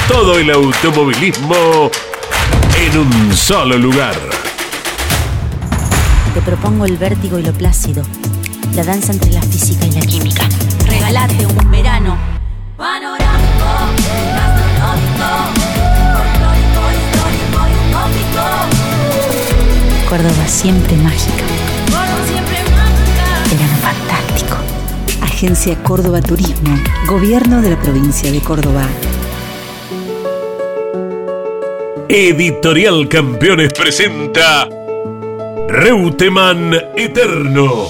[0.08, 1.92] Todo el automovilismo
[2.80, 4.16] en un solo lugar.
[6.34, 8.02] Te propongo el vértigo y lo plácido,
[8.76, 10.48] la danza entre la física y la química.
[10.86, 12.18] Regalate un verano
[12.78, 13.66] panorámico,
[14.36, 15.30] gastronómico,
[16.14, 18.44] folclórico, histórico y utópico.
[20.10, 21.44] Córdoba siempre mágica.
[23.52, 24.58] Verano fantástico.
[25.22, 26.78] Agencia Córdoba Turismo,
[27.08, 28.88] Gobierno de la provincia de Córdoba.
[32.08, 34.68] Editorial Campeones presenta
[35.68, 37.90] Reutemann Eterno.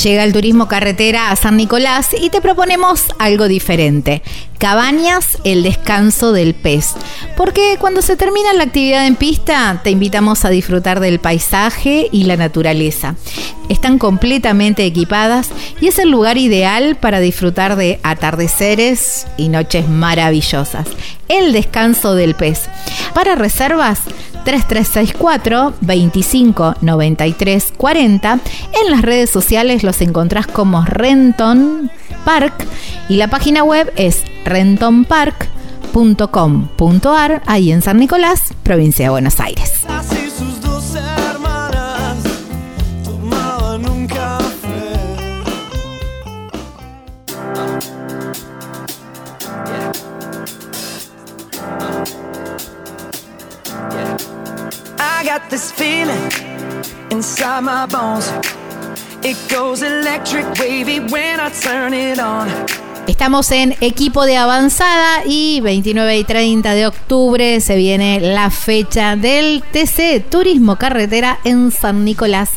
[0.03, 4.21] Llega el turismo carretera a San Nicolás y te proponemos algo diferente.
[4.57, 6.93] Cabañas, el descanso del pez.
[7.37, 12.25] Porque cuando se termina la actividad en pista, te invitamos a disfrutar del paisaje y
[12.25, 13.15] la naturaleza.
[13.69, 15.49] Están completamente equipadas
[15.81, 20.87] y es el lugar ideal para disfrutar de atardeceres y noches maravillosas.
[21.27, 22.69] El descanso del pez.
[23.13, 24.01] Para reservas,
[24.43, 28.39] 3364 25 93 40.
[28.83, 31.91] En las redes sociales los encontrás como Renton
[32.25, 32.65] Park
[33.09, 39.71] y la página web es rentonpark.com.ar, ahí en San Nicolás, provincia de Buenos Aires.
[63.05, 69.15] Estamos en equipo de avanzada y 29 y 30 de octubre se viene la fecha
[69.15, 72.49] del TC Turismo Carretera en San Nicolás.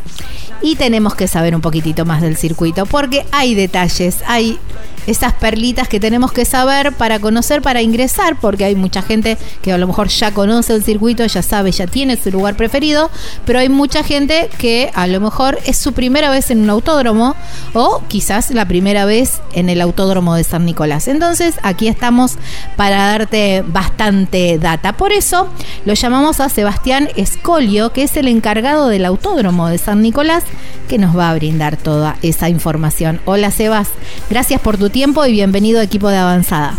[0.62, 4.58] Y tenemos que saber un poquitito más del circuito porque hay detalles, hay
[5.06, 9.72] esas perlitas que tenemos que saber para conocer, para ingresar, porque hay mucha gente que
[9.72, 13.10] a lo mejor ya conoce el circuito, ya sabe, ya tiene su lugar preferido,
[13.44, 17.36] pero hay mucha gente que a lo mejor es su primera vez en un autódromo
[17.72, 21.08] o quizás la primera vez en el autódromo de San Nicolás.
[21.08, 22.36] Entonces aquí estamos
[22.76, 24.92] para darte bastante data.
[24.94, 25.48] Por eso
[25.84, 30.44] lo llamamos a Sebastián Escolio, que es el encargado del autódromo de San Nicolás,
[30.88, 33.20] que nos va a brindar toda esa información.
[33.24, 33.88] Hola Sebas,
[34.30, 36.72] gracias por tu tiempo y bienvenido a equipo de avanzada.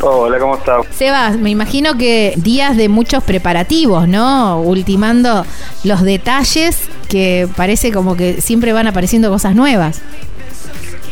[0.00, 0.86] Hola, ¿cómo estás?
[0.90, 4.58] Sebas, me imagino que días de muchos preparativos, ¿no?
[4.62, 5.44] Ultimando
[5.84, 10.00] los detalles que parece como que siempre van apareciendo cosas nuevas.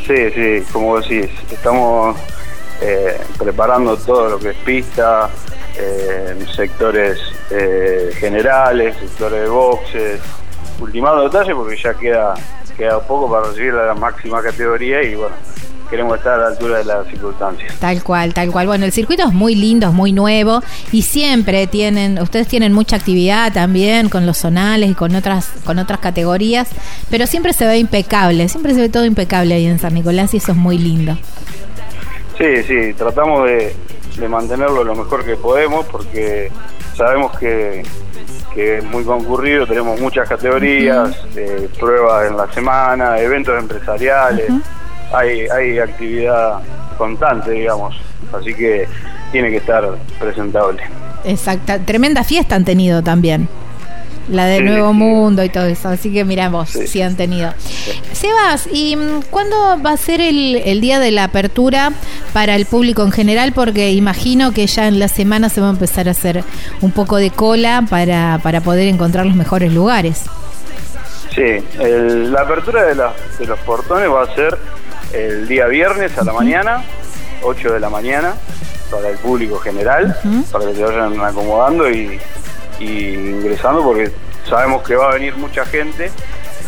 [0.07, 2.17] Sí, sí, como decís, estamos
[2.81, 5.29] eh, preparando todo lo que es pista,
[5.77, 7.19] eh, sectores
[7.51, 10.21] eh, generales, sectores de boxes,
[10.81, 12.33] ultimando detalles porque ya queda,
[12.79, 15.37] queda poco para recibir la máxima categoría y bueno,
[15.89, 17.75] queremos estar a la altura de las circunstancias.
[17.79, 18.67] Tal cual, tal cual.
[18.67, 22.97] Bueno, el circuito es muy lindo, es muy nuevo y siempre tienen, ustedes tienen mucha
[22.97, 26.69] actividad también con los zonales y con otras, con otras categorías,
[27.11, 30.39] pero siempre se ve impecable, siempre se ve todo impecable ahí en San Nicolás y
[30.39, 31.17] eso es muy lindo.
[32.37, 33.75] Sí, sí, tratamos de,
[34.19, 36.51] de mantenerlo lo mejor que podemos porque
[36.95, 37.83] sabemos que,
[38.55, 44.51] que es muy concurrido, tenemos muchas categorías, eh, pruebas en la semana, eventos empresariales,
[45.13, 46.61] hay, hay actividad
[46.97, 47.95] constante, digamos,
[48.39, 48.87] así que
[49.33, 49.85] tiene que estar
[50.19, 50.83] presentable.
[51.25, 53.49] Exacta, tremenda fiesta han tenido también.
[54.31, 54.95] La de Sí, Nuevo sí.
[54.99, 55.89] Mundo y todo eso.
[55.89, 56.23] Así que
[56.71, 57.03] sí, Sí.
[57.03, 57.55] han tenido.
[58.13, 61.93] Sebas, ¿y mm, cuándo va a ser el, el día de la apertura
[62.35, 63.53] para el público en general?
[63.53, 66.45] Porque imagino que ya en la semana se va a empezar a hacer
[66.83, 70.25] un poco de cola para, para poder encontrar los mejores lugares.
[71.35, 74.59] Sí, el- la apertura de, la- de los portones va a ser
[75.13, 76.85] el día viernes a la mañana,
[77.43, 78.35] 8 de la mañana,
[78.91, 80.19] para el público general,
[80.51, 82.19] para que se vayan acomodando y,
[82.81, 84.11] y ingresando, porque
[84.49, 86.11] sabemos que va a venir mucha gente,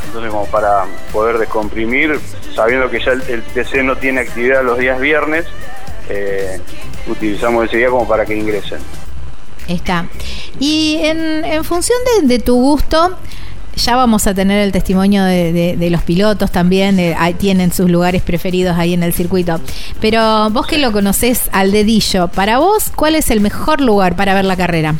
[0.07, 2.19] entonces como para poder descomprimir,
[2.55, 5.47] sabiendo que ya el, el TC no tiene actividad los días viernes,
[6.09, 6.61] eh,
[7.07, 8.81] utilizamos ese día como para que ingresen.
[9.69, 10.07] Está.
[10.59, 13.17] Y en, en función de, de tu gusto,
[13.85, 17.91] ya vamos a tener el testimonio de, de- de los pilotos también, ahí tienen sus
[17.91, 19.61] lugares preferidos ahí en el circuito.
[20.01, 24.35] Pero vos que lo conocés al dedillo, para vos, ¿cuál es el mejor lugar para
[24.35, 24.95] ver la carrera?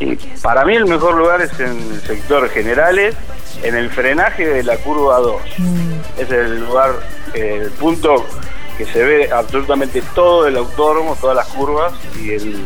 [0.00, 3.14] Y para mí el mejor lugar es en el sector generales,
[3.62, 5.34] en el frenaje de la curva 2.
[5.58, 6.90] Mm, Es el lugar,
[7.34, 8.24] eh, el punto
[8.78, 12.64] que se ve absolutamente todo el autódromo, todas las curvas, y el,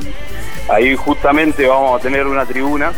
[0.68, 2.92] ahí justamente vamos a tener una tribuna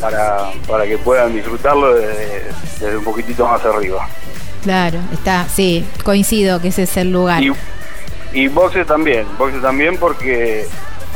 [0.00, 2.42] para, para que puedan disfrutarlo desde,
[2.80, 4.06] desde un poquitito más arriba.
[4.64, 7.42] claro, está, sí, coincido que ese es el lugar.
[7.42, 7.52] Y,
[8.32, 10.66] y boxe también, boxe también porque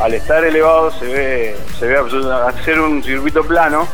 [0.00, 3.86] al estar elevado se ve, se ve absoluta- al ser un circuito plano,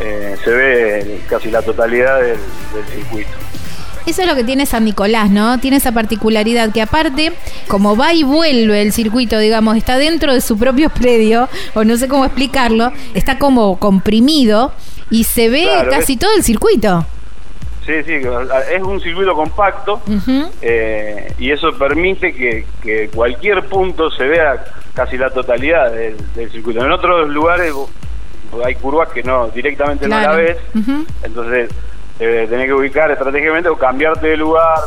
[0.00, 2.38] eh, se ve casi la totalidad del,
[2.72, 3.30] del circuito.
[4.06, 5.58] Eso es lo que tiene San Nicolás, ¿no?
[5.58, 7.32] Tiene esa particularidad que aparte,
[7.68, 11.96] como va y vuelve el circuito, digamos, está dentro de su propio predio, o no
[11.96, 14.72] sé cómo explicarlo, está como comprimido
[15.10, 17.06] y se ve Claro, casi es- todo el circuito.
[17.86, 18.12] Sí, sí,
[18.74, 20.00] es un circuito compacto
[20.62, 24.64] eh, y eso permite que, que cualquier punto se vea
[24.94, 26.82] casi la totalidad del, del circuito.
[26.82, 27.74] En otros lugares
[28.64, 30.30] hay curvas que no directamente no Claro.
[30.32, 30.56] la ves,
[31.22, 31.68] entonces
[32.20, 34.78] eh, tenés que ubicar estratégicamente o cambiarte de lugar.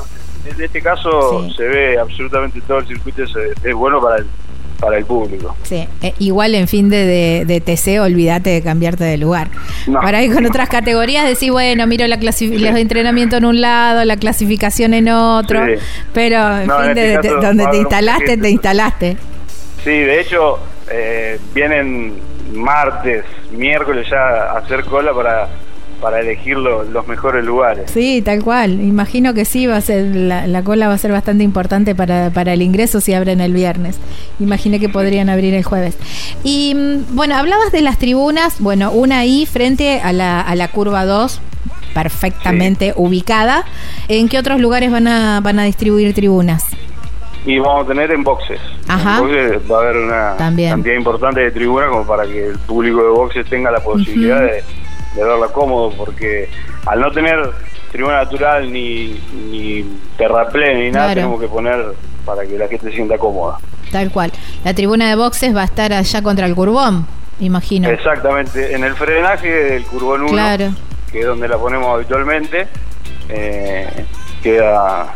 [0.45, 1.53] En este caso Sí.
[1.57, 3.31] se ve absolutamente todo el circuito, es,
[3.63, 4.25] es bueno para el,
[4.79, 5.55] para el público.
[5.63, 9.49] Sí, eh, igual en fin de, de, de TC, olvídate de cambiarte de lugar.
[9.87, 9.99] No.
[9.99, 14.05] Por ahí con otras categorías decís, bueno, miro la clasi- los entrenamientos en un lado,
[14.05, 15.73] la clasificación en otro, Sí.
[16.13, 19.17] pero en No, fin en de, este de- caso donde te instalaste, te instalaste.
[19.83, 20.59] Sí, de hecho
[20.89, 22.13] eh, vienen
[22.53, 24.17] martes, miércoles ya
[24.53, 25.49] a hacer cola para,
[26.01, 27.89] para elegir lo- los mejores lugares.
[27.91, 28.79] Sí, tal cual.
[28.81, 32.29] Imagino que sí, va a ser la, la cola va a ser bastante importante para,
[32.29, 33.99] para el ingreso si abren el viernes.
[34.39, 35.97] Imaginé que podrían abrir el jueves.
[36.43, 40.67] Y mm, bueno, hablabas de las tribunas, bueno, una ahí frente a la, a la
[40.67, 41.41] curva 2,
[41.93, 43.65] perfectamente ubicada.
[44.07, 46.63] ¿En qué otros lugares van a, van a distribuir tribunas?
[47.45, 48.59] Y vamos a tener en boxes.
[48.87, 49.17] Ajá.
[49.17, 50.69] En boxes va a haber una También.
[50.71, 54.63] cantidad importante de tribuna como para que el público de boxes tenga la posibilidad de,
[55.15, 56.49] de verla cómodo, porque
[56.85, 57.51] al no tener
[57.91, 59.19] tribuna natural ni,
[59.51, 59.83] ni
[60.17, 61.15] terraplén ni nada, Claro.
[61.21, 61.85] tenemos que poner
[62.25, 63.57] para que la gente se sienta cómoda.
[63.91, 64.31] Tal cual.
[64.65, 67.07] La tribuna de boxes va a estar allá contra el Curbón,
[67.39, 67.89] imagino.
[67.89, 70.71] Exactamente, en el frenaje del curvón 1, Claro.
[71.11, 72.67] que es donde la ponemos habitualmente,
[73.29, 74.05] eh,
[74.43, 75.13] queda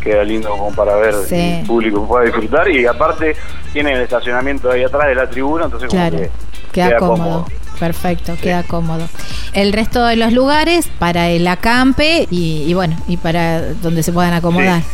[0.00, 1.58] queda lindo como para ver Sí.
[1.60, 3.34] el público pueda disfrutar y aparte
[3.72, 6.30] tiene el estacionamiento ahí atrás de la tribuna, entonces como que
[6.72, 7.46] queda, cómodo.
[7.78, 9.08] Perfecto, queda cómodo.
[9.52, 14.12] El resto de los lugares para el acampe y, y bueno, y para donde se
[14.12, 14.82] puedan acomodar.
[14.82, 14.88] Sí.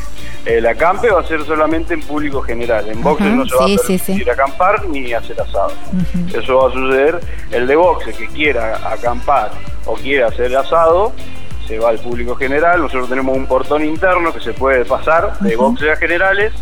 [0.47, 2.87] El acampe va a ser solamente en público general.
[2.89, 4.31] En boxes Ajá, no se va sí, a permitir sí.
[4.31, 5.73] acampar ni hacer asado.
[6.35, 7.21] Eso va a suceder.
[7.51, 9.53] El de boxe que quiera acampar
[9.87, 11.13] o quiera hacer asado,
[11.67, 12.83] se va al público general.
[12.83, 16.53] Nosotros tenemos un portón interno que se puede pasar de boxes a generales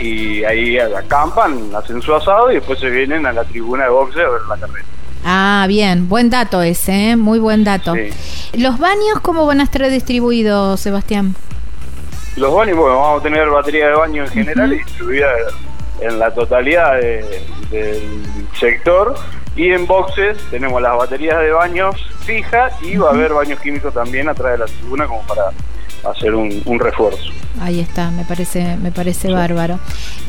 [0.00, 4.20] y ahí acampan, hacen su asado y después se vienen a la tribuna de boxe
[4.22, 4.86] a ver la carrera.
[5.24, 7.16] Ah, bien, buen dato ese, ¿eh?
[7.16, 7.94] muy buen dato.
[7.94, 8.10] Sí.
[8.60, 11.34] ¿Los baños cómo van a estar distribuidos, Sebastián?
[12.36, 15.28] Los baños, bueno, vamos a tener batería de baño en general y distribuida
[16.00, 18.02] en la totalidad de- del
[18.58, 19.14] sector.
[19.56, 23.92] Y en boxes tenemos las baterías de baños fijas y va a haber baños químicos
[23.92, 25.42] también atrás de la tribuna como para
[26.08, 27.22] hacer un, un refuerzo.
[27.60, 29.78] Ahí está, me parece, me parece bárbaro.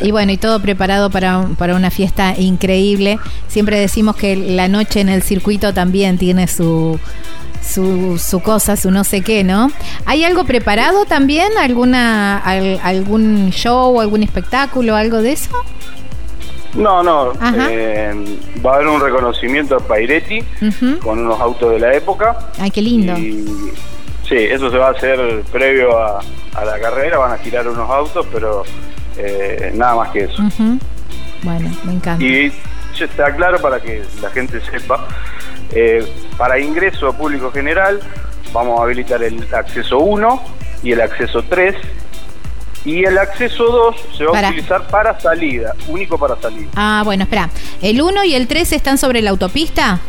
[0.01, 3.19] Y bueno, y todo preparado para, para una fiesta increíble.
[3.47, 6.99] Siempre decimos que la noche en el circuito también tiene su,
[7.65, 9.71] su, su cosa, su no sé qué, ¿no?
[10.05, 11.51] ¿Hay algo preparado también?
[11.59, 15.51] ¿Alguna, al- ¿Algún show, algún espectáculo, algo de eso?
[16.73, 17.33] No, no,
[17.69, 18.13] eh,
[18.65, 20.39] va a haber un reconocimiento a Pairetti
[21.03, 22.49] con unos autos de la época.
[22.57, 23.17] Ay, qué lindo.
[23.17, 23.45] Y
[24.31, 26.21] sí, eso se va a hacer previo a,
[26.55, 28.63] a la carrera, van a girar unos autos, pero
[29.17, 30.41] eh, nada más que eso.
[31.43, 32.23] Bueno, me encanta.
[32.23, 32.51] Y
[32.99, 35.07] está claro para que la gente sepa,
[35.71, 36.05] eh,
[36.37, 37.99] para ingreso a público general
[38.53, 40.43] vamos a habilitar el acceso 1
[40.83, 41.75] y el acceso 3
[42.85, 44.47] y el acceso 2 se va Para.
[44.47, 46.69] a utilizar para salida, único para salida.
[46.75, 47.49] Ah, bueno, espera.
[47.81, 49.99] ¿El 1 y el 3 están sobre la autopista?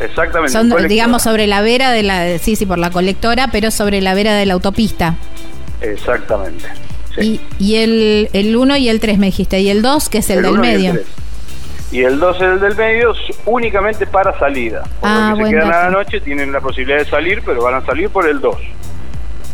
[0.00, 0.52] Exactamente.
[0.52, 2.38] Son, digamos, sobre la vera de la...
[2.38, 5.14] Sí, sí, por la colectora, pero sobre la vera de la autopista.
[5.80, 6.64] Exactamente.
[7.18, 7.40] sí.
[7.58, 9.60] Y, y el, el 1 y el 3 me dijiste.
[9.60, 10.92] ¿Y el 2, que es el, del y el medio?
[10.92, 11.06] tres.
[11.92, 14.82] Y el 2 el del medio es únicamente para salida.
[15.00, 17.62] Por Ah, lo que se quedan a la noche tienen la posibilidad de salir, pero
[17.62, 18.56] van a salir por el 2.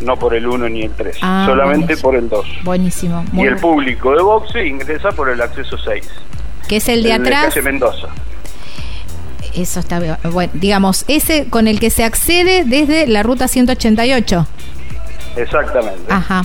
[0.00, 1.18] No por el 1 ni el 3.
[1.22, 2.02] Ah, solamente buenísimo.
[2.10, 2.46] por el 2.
[2.64, 3.24] Buenísimo.
[3.32, 6.08] Y Muy el bu- público de boxe ingresa por el acceso 6.
[6.68, 7.48] que es el de atrás.
[7.54, 8.08] calle Mendoza.
[9.54, 10.18] Eso está.
[10.24, 14.46] Bueno, digamos, ese con el que se accede desde la ruta 188.
[15.36, 16.12] Exactamente.
[16.12, 16.44] Ajá.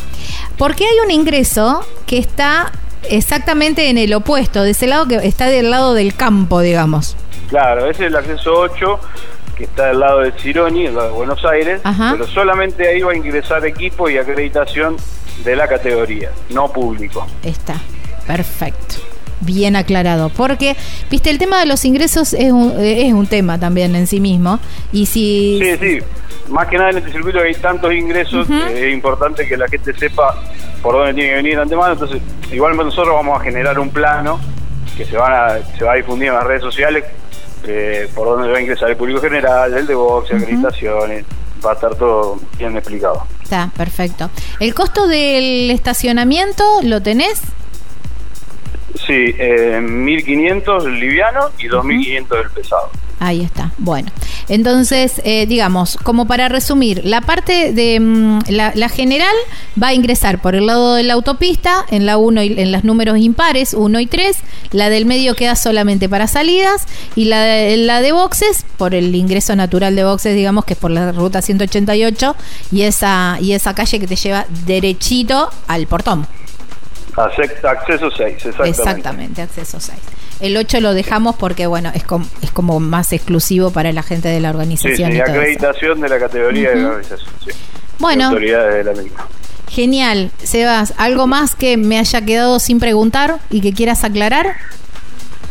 [0.57, 2.71] Porque hay un ingreso que está
[3.09, 7.15] exactamente en el opuesto, de ese lado que está del lado del campo, digamos.
[7.49, 8.99] Claro, ese es el acceso 8
[9.55, 12.11] que está del lado de Cironi, del lado de Buenos Aires, Ajá.
[12.11, 14.97] pero solamente ahí va a ingresar equipo y acreditación
[15.43, 17.25] de la categoría, no público.
[17.41, 17.75] Está.
[18.27, 18.95] Perfecto.
[19.41, 20.29] Bien aclarado.
[20.29, 20.75] Porque,
[21.09, 24.59] viste, el tema de los ingresos es un, es un tema también en sí mismo.
[24.91, 25.59] Y si.
[25.61, 25.99] Sí, sí.
[26.49, 29.93] Más que nada en este circuito hay tantos ingresos, eh, es importante que la gente
[29.93, 30.33] sepa
[30.81, 31.93] por dónde tiene que venir de antemano.
[31.93, 32.21] Entonces,
[32.51, 34.39] igual nosotros vamos a generar un plano
[34.95, 37.03] que se, van a, se va a difundir en las redes sociales
[37.65, 41.25] eh, por dónde va a ingresar el público general, el de boxe, acreditaciones.
[41.65, 43.25] Va a estar todo bien explicado.
[43.43, 44.29] Está, perfecto.
[44.59, 47.41] ¿El costo del estacionamiento lo tenés?
[49.07, 52.89] Sí, eh, 1500 el liviano y 2500 el pesado.
[53.19, 53.71] Ahí está.
[53.77, 54.11] Bueno,
[54.47, 59.33] entonces, eh, digamos, como para resumir, la parte de mm, la, la general
[59.81, 62.83] va a ingresar por el lado de la autopista, en la 1 y en los
[62.83, 64.37] números impares, 1 y 3.
[64.71, 66.85] La del medio queda solamente para salidas.
[67.15, 70.79] Y la de, la de boxes, por el ingreso natural de boxes, digamos, que es
[70.79, 72.35] por la ruta 188.
[72.71, 76.27] Y esa, y esa calle que te lleva derechito al portón.
[77.17, 78.69] Acce- Acceso 6, exactamente.
[78.69, 79.97] Exactamente, acceso 6.
[80.39, 84.27] El 8 lo dejamos porque, bueno, es, com- es como más exclusivo para la gente
[84.29, 85.11] de la organización.
[85.11, 87.29] sí, y acreditación de la categoría de la organización.
[87.43, 87.51] Sí.
[87.99, 88.25] Bueno.
[88.25, 89.27] De autoridades de la misma.
[89.69, 90.31] Genial.
[90.43, 94.55] Sebas, ¿algo más que me haya quedado sin preguntar y que quieras aclarar?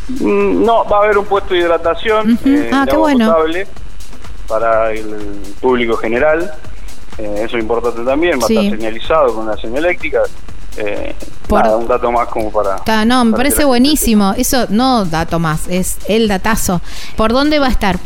[0.09, 3.35] Mm, No, va a haber un puesto de hidratación eh, Ah, qué bueno.
[4.47, 6.53] para el público general.
[7.19, 8.57] Eh, eso es importante también, va Sí.
[8.57, 10.21] a estar señalizado con la señaléctrica.
[10.79, 11.15] Eh,
[11.49, 12.77] Por- nada, un dato más como para...
[13.05, 14.35] No, me para parece buenísimo.
[14.37, 16.81] Eso no dato más, es el datazo.
[17.17, 17.99] ¿Por dónde va a estar?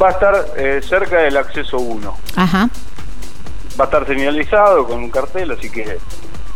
[0.00, 2.16] Va a estar eh, cerca del acceso 1.
[2.36, 2.68] Ajá.
[3.80, 5.98] Va a estar señalizado con un cartel, así que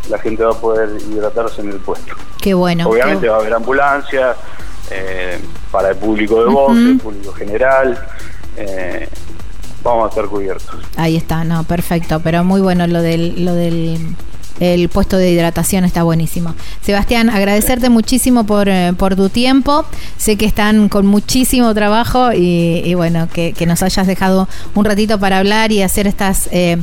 [0.09, 2.15] la gente va a poder hidratarse en el puesto.
[2.39, 2.87] Qué bueno.
[2.87, 4.35] Obviamente qué- va a haber ambulancia
[4.91, 5.39] eh,
[5.71, 6.71] para el público de Ujú.
[6.71, 7.99] el público general.
[8.57, 9.07] eh,
[9.83, 10.75] vamos a estar cubiertos.
[10.97, 12.19] Ahí está, no, perfecto.
[12.19, 14.15] Pero muy bueno lo del, lo del
[14.61, 16.53] el puesto de hidratación está buenísimo.
[16.81, 19.85] Sebastián, agradecerte muchísimo por, eh, por tu tiempo.
[20.17, 24.85] Sé que están con muchísimo trabajo y, y bueno, que, que nos hayas dejado un
[24.85, 26.77] ratito para hablar y hacer estas, eh,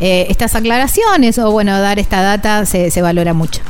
[0.00, 3.60] eh, estas aclaraciones o bueno, dar esta data se, se valora mucho.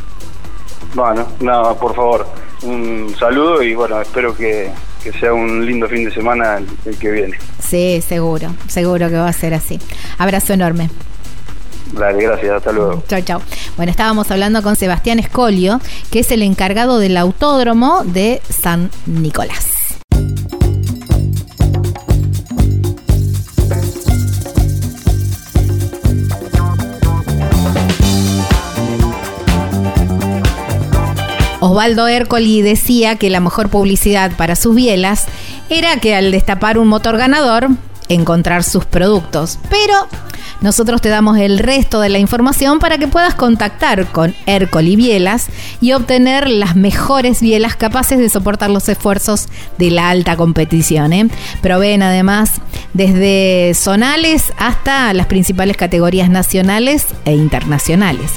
[0.94, 2.26] Bueno, nada, por favor,
[2.62, 4.70] un saludo y bueno, espero que,
[5.02, 7.38] que sea un lindo fin de semana el, el que viene.
[7.58, 9.80] Sí, seguro, seguro que va a ser así.
[10.16, 10.88] Abrazo enorme.
[11.92, 13.02] Dale, gracias, hasta luego.
[13.08, 13.42] Chao, chao.
[13.76, 15.80] Bueno, estábamos hablando con Sebastián Escolio,
[16.10, 19.78] que es el encargado del autódromo de San Nicolás.
[31.60, 35.26] Osvaldo Ercoli decía que la mejor publicidad para sus bielas
[35.68, 37.68] era que al destapar un motor ganador,
[38.08, 39.58] encontrar sus productos.
[39.70, 40.06] Pero
[40.60, 45.46] nosotros te damos el resto de la información para que puedas contactar con Ercoli Bielas
[45.80, 49.48] y obtener las mejores bielas capaces de soportar los esfuerzos
[49.78, 51.12] de la alta competición.
[51.12, 51.28] ¿eh?
[51.62, 52.60] Proveen además
[52.92, 58.32] desde zonales hasta las principales categorías nacionales e internacionales.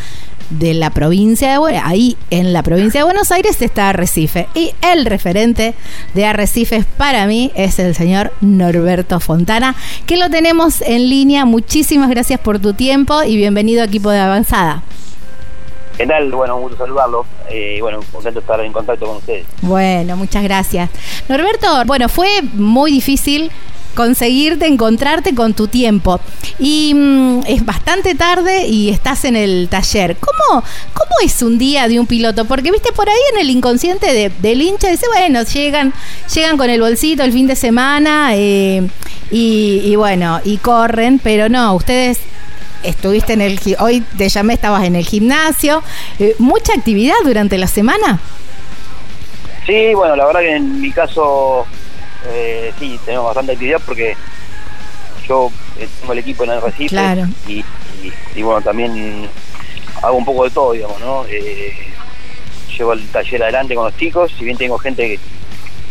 [0.51, 4.73] de la provincia de Buenos ahí en la provincia de Buenos Aires está Arrecife y
[4.83, 5.75] el referente
[6.15, 9.75] de Arrecifes para mí es el señor Norberto Fontana
[10.07, 14.21] que lo tenemos en línea muchísimas gracias por tu tiempo y bienvenido a equipo de
[14.21, 14.83] avanzada
[15.97, 16.29] ¿Qué tal?
[16.33, 17.25] Bueno, un gusto saludarlo.
[17.49, 19.47] Eh, bueno, contento de estar en contacto con ustedes.
[19.63, 20.91] Bueno, muchas gracias.
[21.29, 23.53] Norberto, bueno, fue muy difícil
[23.95, 26.21] conseguirte, encontrarte con tu tiempo.
[26.59, 30.17] Y mm, es bastante tarde y estás en el taller.
[30.17, 32.45] ¿Cómo, ¿Cómo es un día de un piloto?
[32.45, 35.93] Porque, viste, por ahí en el inconsciente de, del hincha dice, bueno, llegan,
[36.35, 38.87] llegan con el bolsito el fin de semana eh,
[39.31, 42.19] y, y bueno, y corren, pero no, ustedes
[42.83, 45.83] estuviste en el hoy te llamé estabas en el gimnasio
[46.19, 48.21] eh, mucha actividad durante la semana
[49.67, 51.67] Sí, bueno, la verdad que en mi caso
[52.27, 54.17] eh, sí, tenemos bastante actividad porque
[55.29, 57.27] yo eh, tengo el equipo en el Recife Claro.
[57.47, 57.53] y,
[58.03, 59.29] y- y, bueno, también
[60.03, 61.25] hago un poco de todo, digamos, ¿no?
[61.29, 61.73] Eh,
[62.77, 65.21] llevo el taller adelante con los chicos, si bien tengo gente que,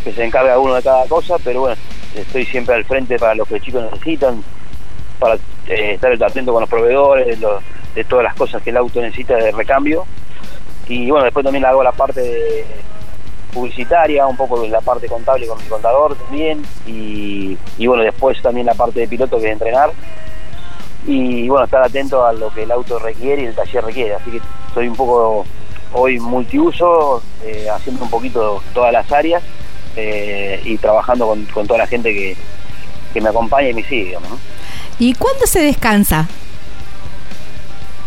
[0.03, 1.75] que se encarga uno de cada cosa, pero bueno,
[2.15, 4.43] estoy siempre al frente para lo que los chicos necesitan,
[5.19, 5.35] para
[5.67, 7.39] eh, estar atento con los proveedores,
[7.95, 10.05] de todas las cosas que el auto necesita de recambio.
[10.87, 12.65] Y bueno, después también hago la parte de
[13.53, 18.65] publicitaria, un poco la parte contable con mi contador también, y, y bueno, después también
[18.65, 19.91] la parte de piloto que es entrenar,
[21.05, 24.31] y bueno, estar atento a lo que el auto requiere y el taller requiere, así
[24.31, 24.41] que
[24.73, 25.45] soy un poco
[25.93, 29.43] hoy multiuso, eh, haciendo un poquito todas las áreas
[29.95, 32.35] eh, y trabajando con, con toda la gente que,
[33.13, 34.37] que me acompaña y me sigue, digamos, ¿no?
[34.99, 36.27] y cuándo se descansa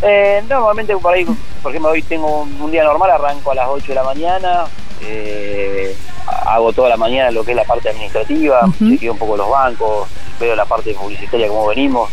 [0.03, 1.25] Eh, normalmente por ahí,
[1.63, 4.65] por ejemplo, hoy tengo un, un día normal, arranco a las 8 de la mañana,
[5.03, 5.95] eh,
[6.47, 8.91] hago toda la mañana lo que es la parte administrativa, Ujú.
[8.91, 10.09] chequeo un poco los bancos,
[10.41, 12.11] veo la parte publicitaria cómo venimos,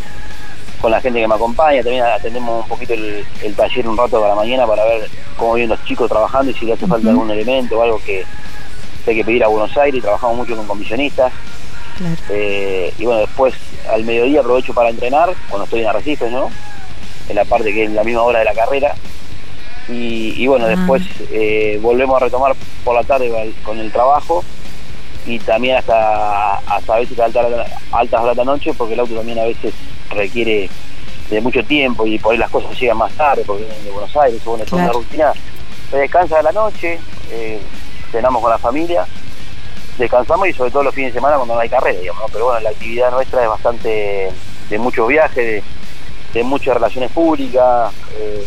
[0.81, 4.19] con la gente que me acompaña, también atendemos un poquito el, el taller un rato
[4.19, 7.09] para la mañana para ver cómo vienen los chicos trabajando y si le hace falta
[7.09, 8.25] algún elemento o algo que
[9.07, 11.31] hay que pedir a Buenos Aires, trabajamos mucho con comisionistas.
[11.97, 12.15] Claro.
[12.29, 13.53] Eh, y bueno, después
[13.91, 16.49] al mediodía aprovecho para entrenar, cuando estoy en Arrecifes, ¿no?
[17.29, 18.95] En la parte que es la misma hora de la carrera.
[19.89, 20.69] Y, y bueno, Ah.
[20.69, 24.43] después eh, volvemos a retomar por la tarde con- el trabajo
[25.25, 27.45] y también hasta, hasta a veces altas,
[27.91, 29.73] altas horas de la noche, porque el auto también a veces
[30.09, 30.69] requiere
[31.29, 34.15] de mucho tiempo y por ahí las cosas llegan más tarde, porque vienen de Buenos
[34.17, 34.83] Aires, bueno, Claro.
[34.83, 35.33] una rutina.
[35.89, 36.99] Se descansa de la noche,
[37.31, 37.59] eh,
[38.11, 39.05] cenamos con la familia,
[39.97, 42.27] descansamos y sobre todo los fines de semana cuando no hay carrera, digamos, ¿no?
[42.31, 44.29] pero bueno, la actividad nuestra es bastante
[44.69, 45.63] de muchos viajes, de,
[46.33, 48.43] de muchas relaciones públicas, eh,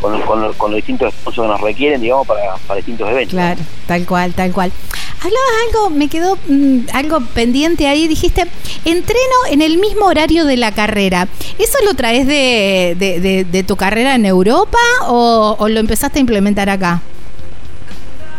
[0.00, 3.32] con, con- con los distintos sponsors que nos requieren, digamos, para, para distintos eventos.
[3.34, 4.72] Claro, tal cual, tal cual.
[5.18, 8.06] Hablabas algo, me quedó mm, algo pendiente ahí.
[8.06, 8.42] Dijiste,
[8.84, 11.26] entreno en el mismo horario de la carrera.
[11.58, 14.78] ¿Eso lo traes de, de- de- de tu carrera en Europa
[15.08, 17.00] o, o lo empezaste a implementar acá?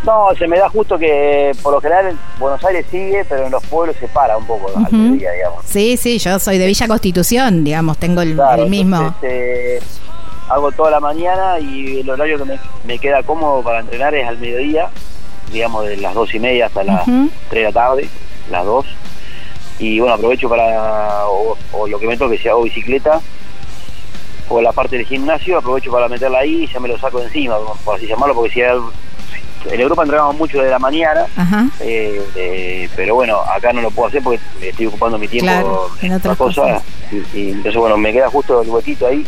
[0.04, 3.62] No, se me da justo que por lo general Buenos Aires sigue, pero en los
[3.66, 5.64] pueblos se para un poco al mediodía, digamos.
[5.66, 8.96] Sí, sí, yo soy de Villa Constitución, digamos, tengo el, Claro, el mismo.
[8.96, 9.80] entonces, eh,
[10.48, 14.26] hago toda la mañana y el horario que me, me queda cómodo para entrenar es
[14.26, 14.88] al mediodía,
[15.52, 18.08] digamos de las dos y media hasta las tres de la tarde,
[18.50, 18.86] las dos.
[19.78, 23.20] y bueno, aprovecho para, o, o lo que me toque, si hago bicicleta,
[24.48, 27.56] o la parte del gimnasio, aprovecho para meterla ahí y ya me lo saco encima,
[27.84, 28.78] por así llamarlo, porque si hay-
[29.70, 31.26] en Europa entrenamos mucho de la mañana,
[31.80, 35.88] eh, eh, pero bueno, acá no lo puedo hacer porque estoy ocupando mi tiempo Claro,
[36.00, 36.82] en otras cosas.
[37.12, 39.26] Y, y entonces bueno, me queda justo el huequito ahí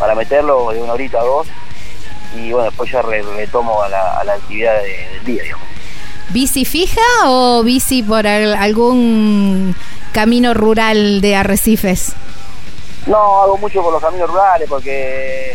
[0.00, 1.46] para meterlo de una horita a dos
[2.34, 5.66] y bueno, después ya re- retomo a la, a la actividad de- del día, digamos.
[6.30, 9.74] ¿Bici fija o bici por al- algún
[10.12, 12.14] camino rural de arrecifes?
[13.06, 15.54] No, hago mucho por los caminos rurales porque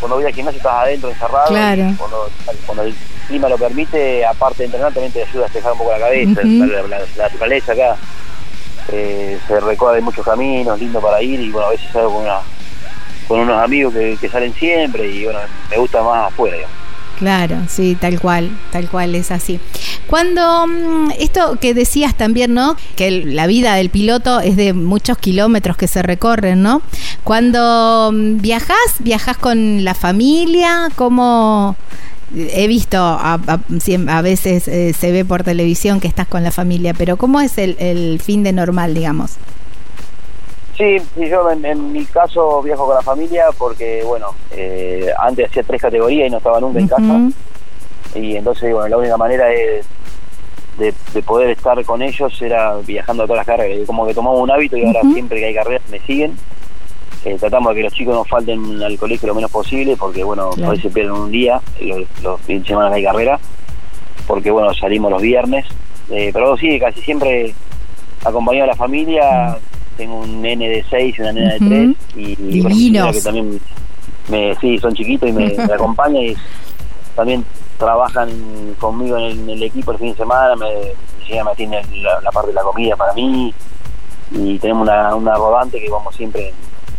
[0.00, 1.48] cuando voy al gimnasio estás adentro encerrado.
[1.48, 1.82] Claro.
[1.90, 2.28] y Cuando,
[2.66, 2.94] cuando el
[3.28, 6.40] clima lo permite, aparte de entrenar, también te ayuda a despejar un poco la cabeza.
[6.44, 7.96] La, la- la naturaleza acá
[8.88, 12.40] eh, se recorre muchos caminos, lindo para ir y bueno, a veces salgo con, una-
[13.28, 16.56] con unos amigos que, salen siempre y bueno, me gusta más afuera.
[17.18, 19.60] Claro, sí, tal cual, tal cual es así.
[20.08, 22.76] Cuando mm, esto que decías también, ¿no?
[22.96, 26.82] Que la vida del piloto es de muchos kilómetros que se recorren, ¿no?
[27.22, 31.76] Cuando mm, viajas, viajas con la familia, ¿cómo?
[32.36, 33.38] He visto, a,
[34.22, 38.20] veces eh, se ve por televisión que estás con la familia, pero ¿cómo es el
[38.20, 39.36] fin de normal, digamos?
[40.76, 45.48] Sí, sí, yo en, en mi caso viajo con la familia porque, bueno, eh, antes
[45.48, 47.20] hacía tres categorías y no estaba nunca en casa.
[48.14, 49.82] Y entonces bueno la única manera de,
[50.78, 53.86] de, de poder estar con ellos era viajando a todas las carreras.
[53.86, 56.36] Como que tomamos un hábito y ahora siempre que hay carreras me siguen.
[57.24, 60.50] Eh, tratamos de que los chicos no falten al colegio lo menos posible porque bueno
[60.50, 60.72] Claro.
[60.72, 63.38] a veces pierden un día los, los fines de semana que hay carrera
[64.26, 65.66] porque bueno salimos los viernes.
[66.10, 67.54] Eh, pero sí casi siempre
[68.24, 69.56] acompañado a la familia
[69.96, 71.68] tengo un nene de 6 y una nena de Ujú.
[71.68, 73.60] 3 y, y bueno, que también
[74.28, 76.36] me, sí son chiquitos y me, me acompañan y
[77.14, 77.44] también
[77.78, 78.30] trabajan
[78.78, 80.66] conmigo en el, en el equipo el fin de semana, me,
[81.28, 83.52] ella me atiende la, la parte de la comida para mí
[84.32, 86.54] y tenemos una, una rodante que vamos siempre en,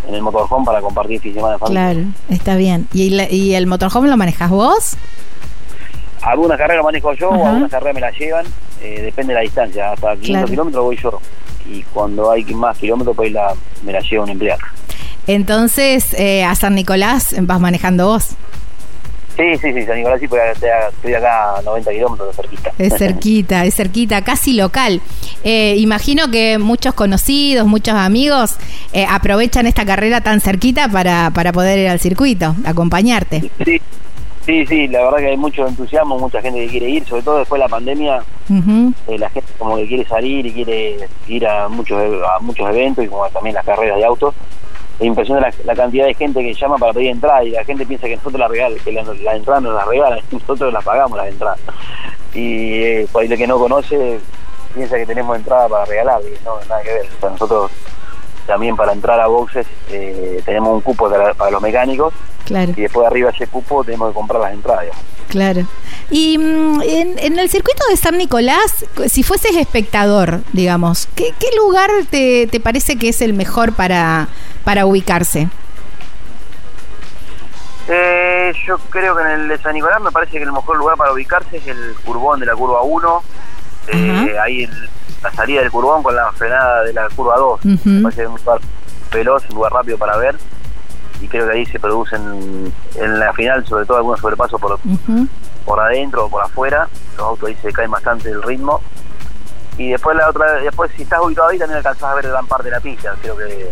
[0.10, 1.92] en el motorhome para compartir el fin de semana familia.
[1.94, 2.88] Claro, está bien.
[2.94, 4.96] ¿Y, la- y el motorhome lo manejas vos?
[6.22, 7.42] Algunas carreras manejo yo, Ajá.
[7.42, 8.46] o algunas carreras me las llevan,
[8.82, 10.48] eh, depende de la distancia, hasta 500 Claro.
[10.48, 11.20] kilómetros voy yo
[11.70, 13.54] y cuando hay más kilómetros pues la,
[13.84, 14.62] me la lleva un empleado.
[15.28, 18.36] Entonces, eh, a San Nicolás vas manejando vos.
[19.36, 22.72] Sí, sí, sí, San Nicolás sí, porque estoy acá a 90 kilómetros cerquita.
[22.78, 25.02] Es cerquita, es cerquita, casi local.
[25.44, 28.56] Eh, imagino que muchos conocidos, muchos amigos
[28.94, 33.52] eh, aprovechan esta carrera tan cerquita para, para poder ir al circuito, acompañarte.
[33.66, 33.82] Sí,
[34.46, 37.40] sí, sí, la verdad que hay mucho entusiasmo, mucha gente que quiere ir, sobre todo
[37.40, 38.24] después de la pandemia,
[39.08, 43.04] eh, la gente como que quiere salir y quiere ir a muchos a muchos eventos
[43.04, 44.34] y como también las carreras de autos.
[45.00, 47.86] Es impresionante la, la cantidad de gente que llama para pedir entrada y la gente
[47.86, 51.18] piensa que nosotros la regalan, que la, la entrada nos la regalan, nosotros las pagamos
[51.18, 51.60] las entradas.
[52.34, 54.20] Y eh, por ahí el que no conoce
[54.74, 57.06] piensa que tenemos entrada para regalar y no, nada que ver.
[57.18, 57.72] O sea, nosotros
[58.46, 62.14] también para entrar a boxes eh, tenemos un cupo para, para los mecánicos
[62.46, 64.84] Claro, y después de arriba de ese cupo tenemos que comprar las entradas.
[64.84, 65.04] digamos.
[65.30, 65.68] claro.
[66.12, 71.48] Y mm, en, en el circuito de San Nicolás, si fueses espectador, digamos, ¿qué, qué
[71.58, 74.28] lugar te, te parece que es el mejor para,
[74.64, 75.50] para ubicarse?
[77.88, 80.98] Eh, yo creo que en el de San Nicolás me parece que el mejor lugar
[80.98, 83.24] para ubicarse es el curbón de la curva 1.
[83.88, 84.44] Eh, Ajá.
[84.44, 84.90] ahí el-
[85.24, 87.60] la salida del curbón con la frenada de la curva 2.
[87.66, 87.90] Ujú.
[87.90, 88.60] Me parece un lugar
[89.12, 90.36] veloz, un lugar rápido para ver.
[91.22, 94.78] Y creo que ahí se producen en la final, sobre todo algunos sobrepasos por,
[95.66, 96.88] por adentro o por afuera.
[97.18, 98.82] Los autos ahí se caen bastante del ritmo.
[99.78, 102.66] Y después la otra, después si estás ubicado ahí también alcanzás a ver gran parte
[102.66, 103.16] de la pista.
[103.22, 103.72] Creo que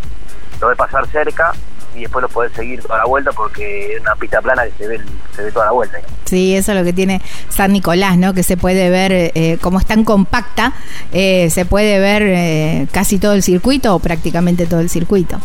[0.59, 1.51] lo ves pasar cerca
[1.95, 4.87] y después lo podés seguir toda la vuelta porque es una pista plana que se
[4.87, 5.01] ve,
[5.35, 5.99] se ve toda la vuelta.
[6.25, 8.33] Sí, eso es lo que tiene San Nicolás, ¿no?
[8.33, 10.73] Que se puede ver, eh, como es tan compacta,
[11.11, 15.39] eh, se puede ver eh, casi todo el circuito o prácticamente todo el circuito.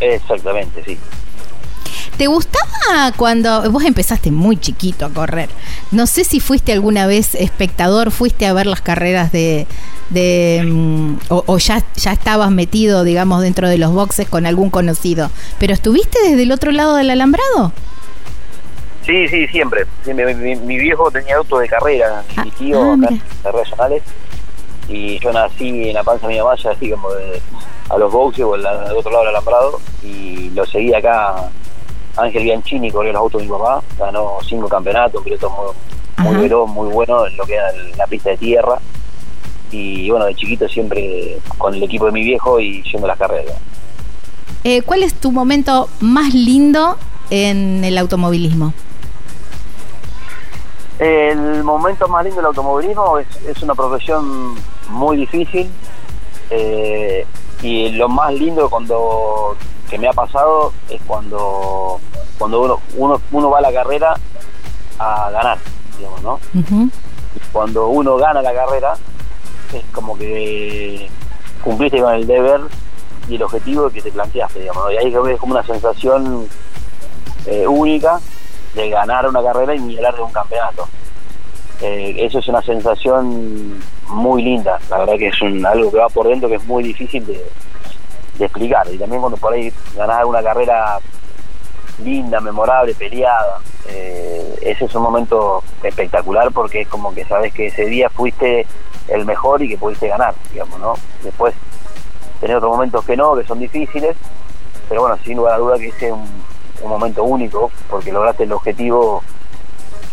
[0.00, 0.98] Exactamente, sí.
[2.16, 5.48] ¿Te gustaba cuando vos empezaste muy chiquito a correr?
[5.92, 9.66] No sé si fuiste alguna vez espectador, fuiste a ver las carreras de...
[10.10, 14.70] de mm, o o ya, ya estabas metido, digamos, dentro de los boxes con algún
[14.70, 15.30] conocido.
[15.58, 17.72] ¿Pero estuviste desde el otro lado del alambrado?
[19.06, 19.86] Sí, sí, siempre.
[20.04, 20.24] Sí, mi,
[20.56, 24.02] mi- viejo tenía auto de carrera, Ah, mi tío ah, acá en las regionales.
[24.88, 27.40] Y yo nací en la panza de mi mamá, ya así como de,
[27.90, 29.80] a los boxes o al, al otro lado del alambrado.
[30.02, 31.48] Y lo seguí acá.
[32.18, 36.34] Ángel Bianchini corrió los autos de mi papá, ganó cinco campeonatos, un piloto muy, muy
[36.34, 36.42] Ajá.
[36.42, 38.78] veloz, muy bueno en lo que era la pista de tierra.
[39.70, 43.18] Y bueno, de chiquito siempre con el equipo de mi viejo y yendo a las
[43.18, 43.54] carreras.
[44.64, 46.96] Eh, ¿Cuál es tu momento más lindo
[47.30, 48.72] en el automovilismo?
[50.98, 54.54] El momento más lindo del automovilismo es, es una profesión
[54.90, 55.70] muy difícil,
[56.50, 57.26] Eh,
[57.60, 59.54] y lo más lindo cuando
[59.88, 62.00] que me ha pasado es cuando
[62.38, 64.14] cuando uno, uno, uno va a la carrera
[64.98, 65.58] a ganar,
[65.96, 66.40] digamos, ¿no?
[67.52, 68.94] Cuando uno gana la carrera,
[69.72, 71.08] es como que
[71.62, 72.60] cumpliste con el deber
[73.28, 74.92] y el objetivo que te planteaste, digamos, ¿no?
[74.92, 76.48] Y ahí es como una sensación
[77.46, 78.20] eh, única
[78.74, 80.88] de ganar una carrera y ni hablar de un campeonato.
[81.80, 86.08] Eh, eso es una sensación muy linda, la verdad que es un, algo que va
[86.08, 87.44] por dentro que es muy difícil de,
[88.38, 88.86] de explicar.
[88.92, 90.98] Y también cuando por ahí ganar una carrera
[92.02, 93.58] linda, memorable, peleada,
[93.88, 98.66] eh, ese es un momento espectacular porque es como que sabes que ese día fuiste
[99.08, 100.94] el mejor y que pudiste ganar, digamos, ¿no?
[101.22, 101.54] Después
[102.40, 104.16] tener otros momentos que no, que son difíciles,
[104.88, 108.52] pero bueno, sin lugar a duda que ese es un momento único porque lograste el
[108.52, 109.22] objetivo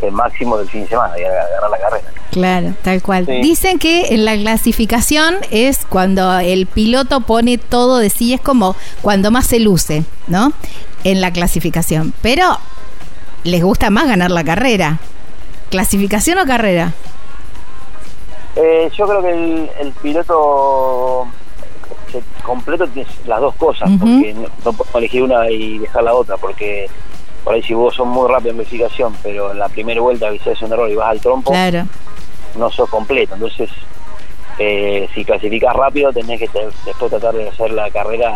[0.01, 2.07] el máximo del fin de semana, y ganar la carrera.
[2.31, 3.25] Claro, tal cual.
[3.25, 3.41] Sí.
[3.41, 8.75] Dicen que en la clasificación es cuando el piloto pone todo de sí, es como
[9.01, 10.51] cuando más se luce, ¿no?
[11.03, 12.13] En la clasificación.
[12.21, 12.57] Pero
[13.43, 14.99] les gusta más ganar la carrera.
[15.69, 16.93] ¿Clasificación o carrera?
[18.55, 21.27] Eh, yo creo que el, el piloto
[22.43, 26.37] completo tiene las dos cosas, porque no, no puedo elegir una y dejar la otra,
[26.37, 26.87] porque
[27.45, 30.61] por ahí si vos sos muy rápido en verificación, pero en la primera vuelta avisás
[30.63, 31.85] un error y vas al trompo, Claro.
[32.57, 33.35] no sos completo.
[33.35, 33.69] Entonces,
[34.59, 38.33] eh, si clasificás rápido, tenés que te- después tratar de hacer la carrera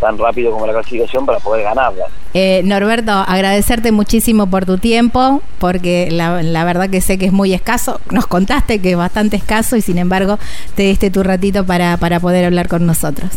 [0.00, 2.04] tan rápido como la clasificación para poder ganarla.
[2.34, 7.32] Eh, Norberto, agradecerte muchísimo por tu tiempo, porque la, la verdad que sé que es
[7.32, 8.00] muy escaso.
[8.10, 10.38] Nos contaste que es bastante escaso y sin embargo
[10.74, 13.30] te diste tu ratito para, para poder hablar con nosotros.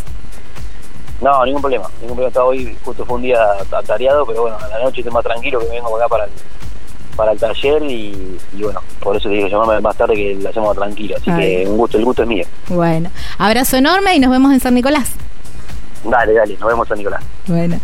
[1.21, 1.89] No, ningún problema.
[2.01, 2.27] Ningún problema.
[2.27, 3.39] Hasta hoy justo fue un día
[3.71, 6.31] atareado, pero bueno, a la noche estoy más tranquilo que vengo acá para el,
[7.15, 10.49] para el taller y, y bueno, por eso te digo, llamarme más tarde que lo
[10.49, 11.15] hacemos tranquilo.
[11.17, 11.39] Así Ay.
[11.63, 12.45] que un gusto, el gusto es mío.
[12.67, 15.11] Bueno, abrazo enorme y nos vemos en San Nicolás.
[16.03, 17.23] Dale, dale, nos vemos San Nicolás.
[17.47, 17.79] Bueno,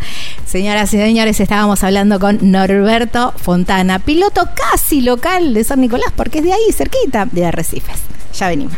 [0.45, 6.37] señoras y señores, estábamos hablando con Norberto Fontana, piloto casi local de San Nicolás, porque
[6.37, 8.03] es de ahí, cerquita de Arrecifes.
[8.37, 8.77] Ya venimos.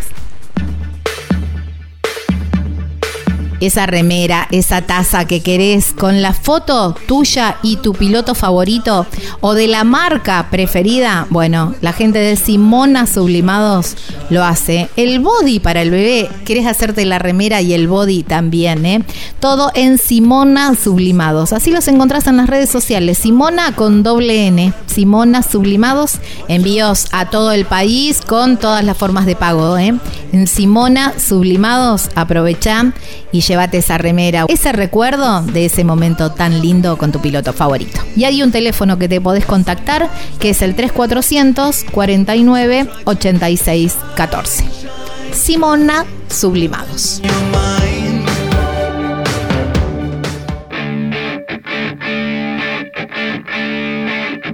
[3.59, 9.05] Esa remera, esa taza que querés con la foto tuya y tu piloto favorito
[9.41, 13.95] o de la marca preferida, bueno, la gente de Simona Sublimados
[14.29, 14.89] lo hace.
[14.95, 19.03] El body para el bebé, querés hacerte la remera y el body también, ¿eh?
[19.39, 21.53] Todo en Simona Sublimados.
[21.53, 23.17] Así los encontrás en las redes sociales.
[23.19, 24.73] Simona con doble N.
[24.87, 26.19] Simona Sublimados.
[26.47, 29.93] Envíos a todo el país con todas las formas de pago, ¿eh?
[30.35, 32.91] En Simona Sublimados, aprovechá
[33.31, 38.01] y llévate esa remera, ese recuerdo de ese momento tan lindo con tu piloto favorito.
[38.17, 44.65] Y hay un teléfono que te podés contactar que es el 3400 49 86 14.
[45.31, 47.21] Simona Sublimados.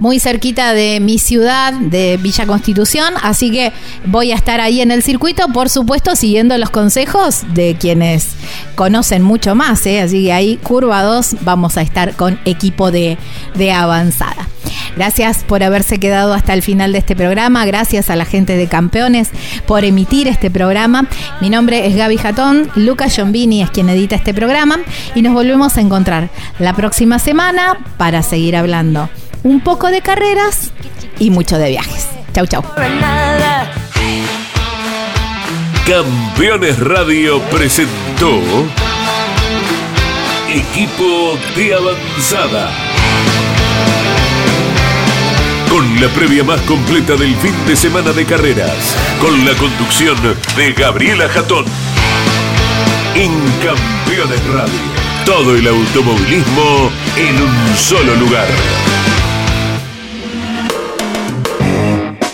[0.02, 3.72] Muy cerquita de mi ciudad, de Villa Constitución, así que
[4.04, 8.30] voy a estar ahí en el circuito, por supuesto, siguiendo los consejos de quienes
[8.74, 10.00] conocen mucho más, ¿eh?
[10.00, 13.16] así que ahí, curva 2, vamos a estar con equipo de,
[13.54, 14.48] de avanzada.
[14.96, 17.64] Gracias por haberse quedado hasta el final de este programa.
[17.64, 19.30] Gracias a la gente de Campeones
[19.66, 21.08] por emitir este programa.
[21.40, 22.70] Mi nombre es Gaby Jatón.
[22.74, 24.80] Lucas Giombini es quien edita este programa.
[25.14, 26.28] Y nos volvemos a encontrar
[26.58, 29.08] la próxima semana para seguir hablando
[29.42, 30.72] un poco de carreras
[31.18, 32.08] y mucho de viajes.
[32.34, 32.62] Chau, chau.
[35.86, 38.40] Campeones Radio presentó
[40.48, 42.70] Equipo de Avanzada.
[45.68, 48.96] Con la previa más completa del fin de semana de carreras.
[49.20, 50.16] Con la conducción
[50.56, 51.64] de Gabriela Jatón.
[53.14, 53.32] En
[53.62, 54.80] Campeones Radio.
[55.24, 58.46] Todo el automovilismo en un solo lugar.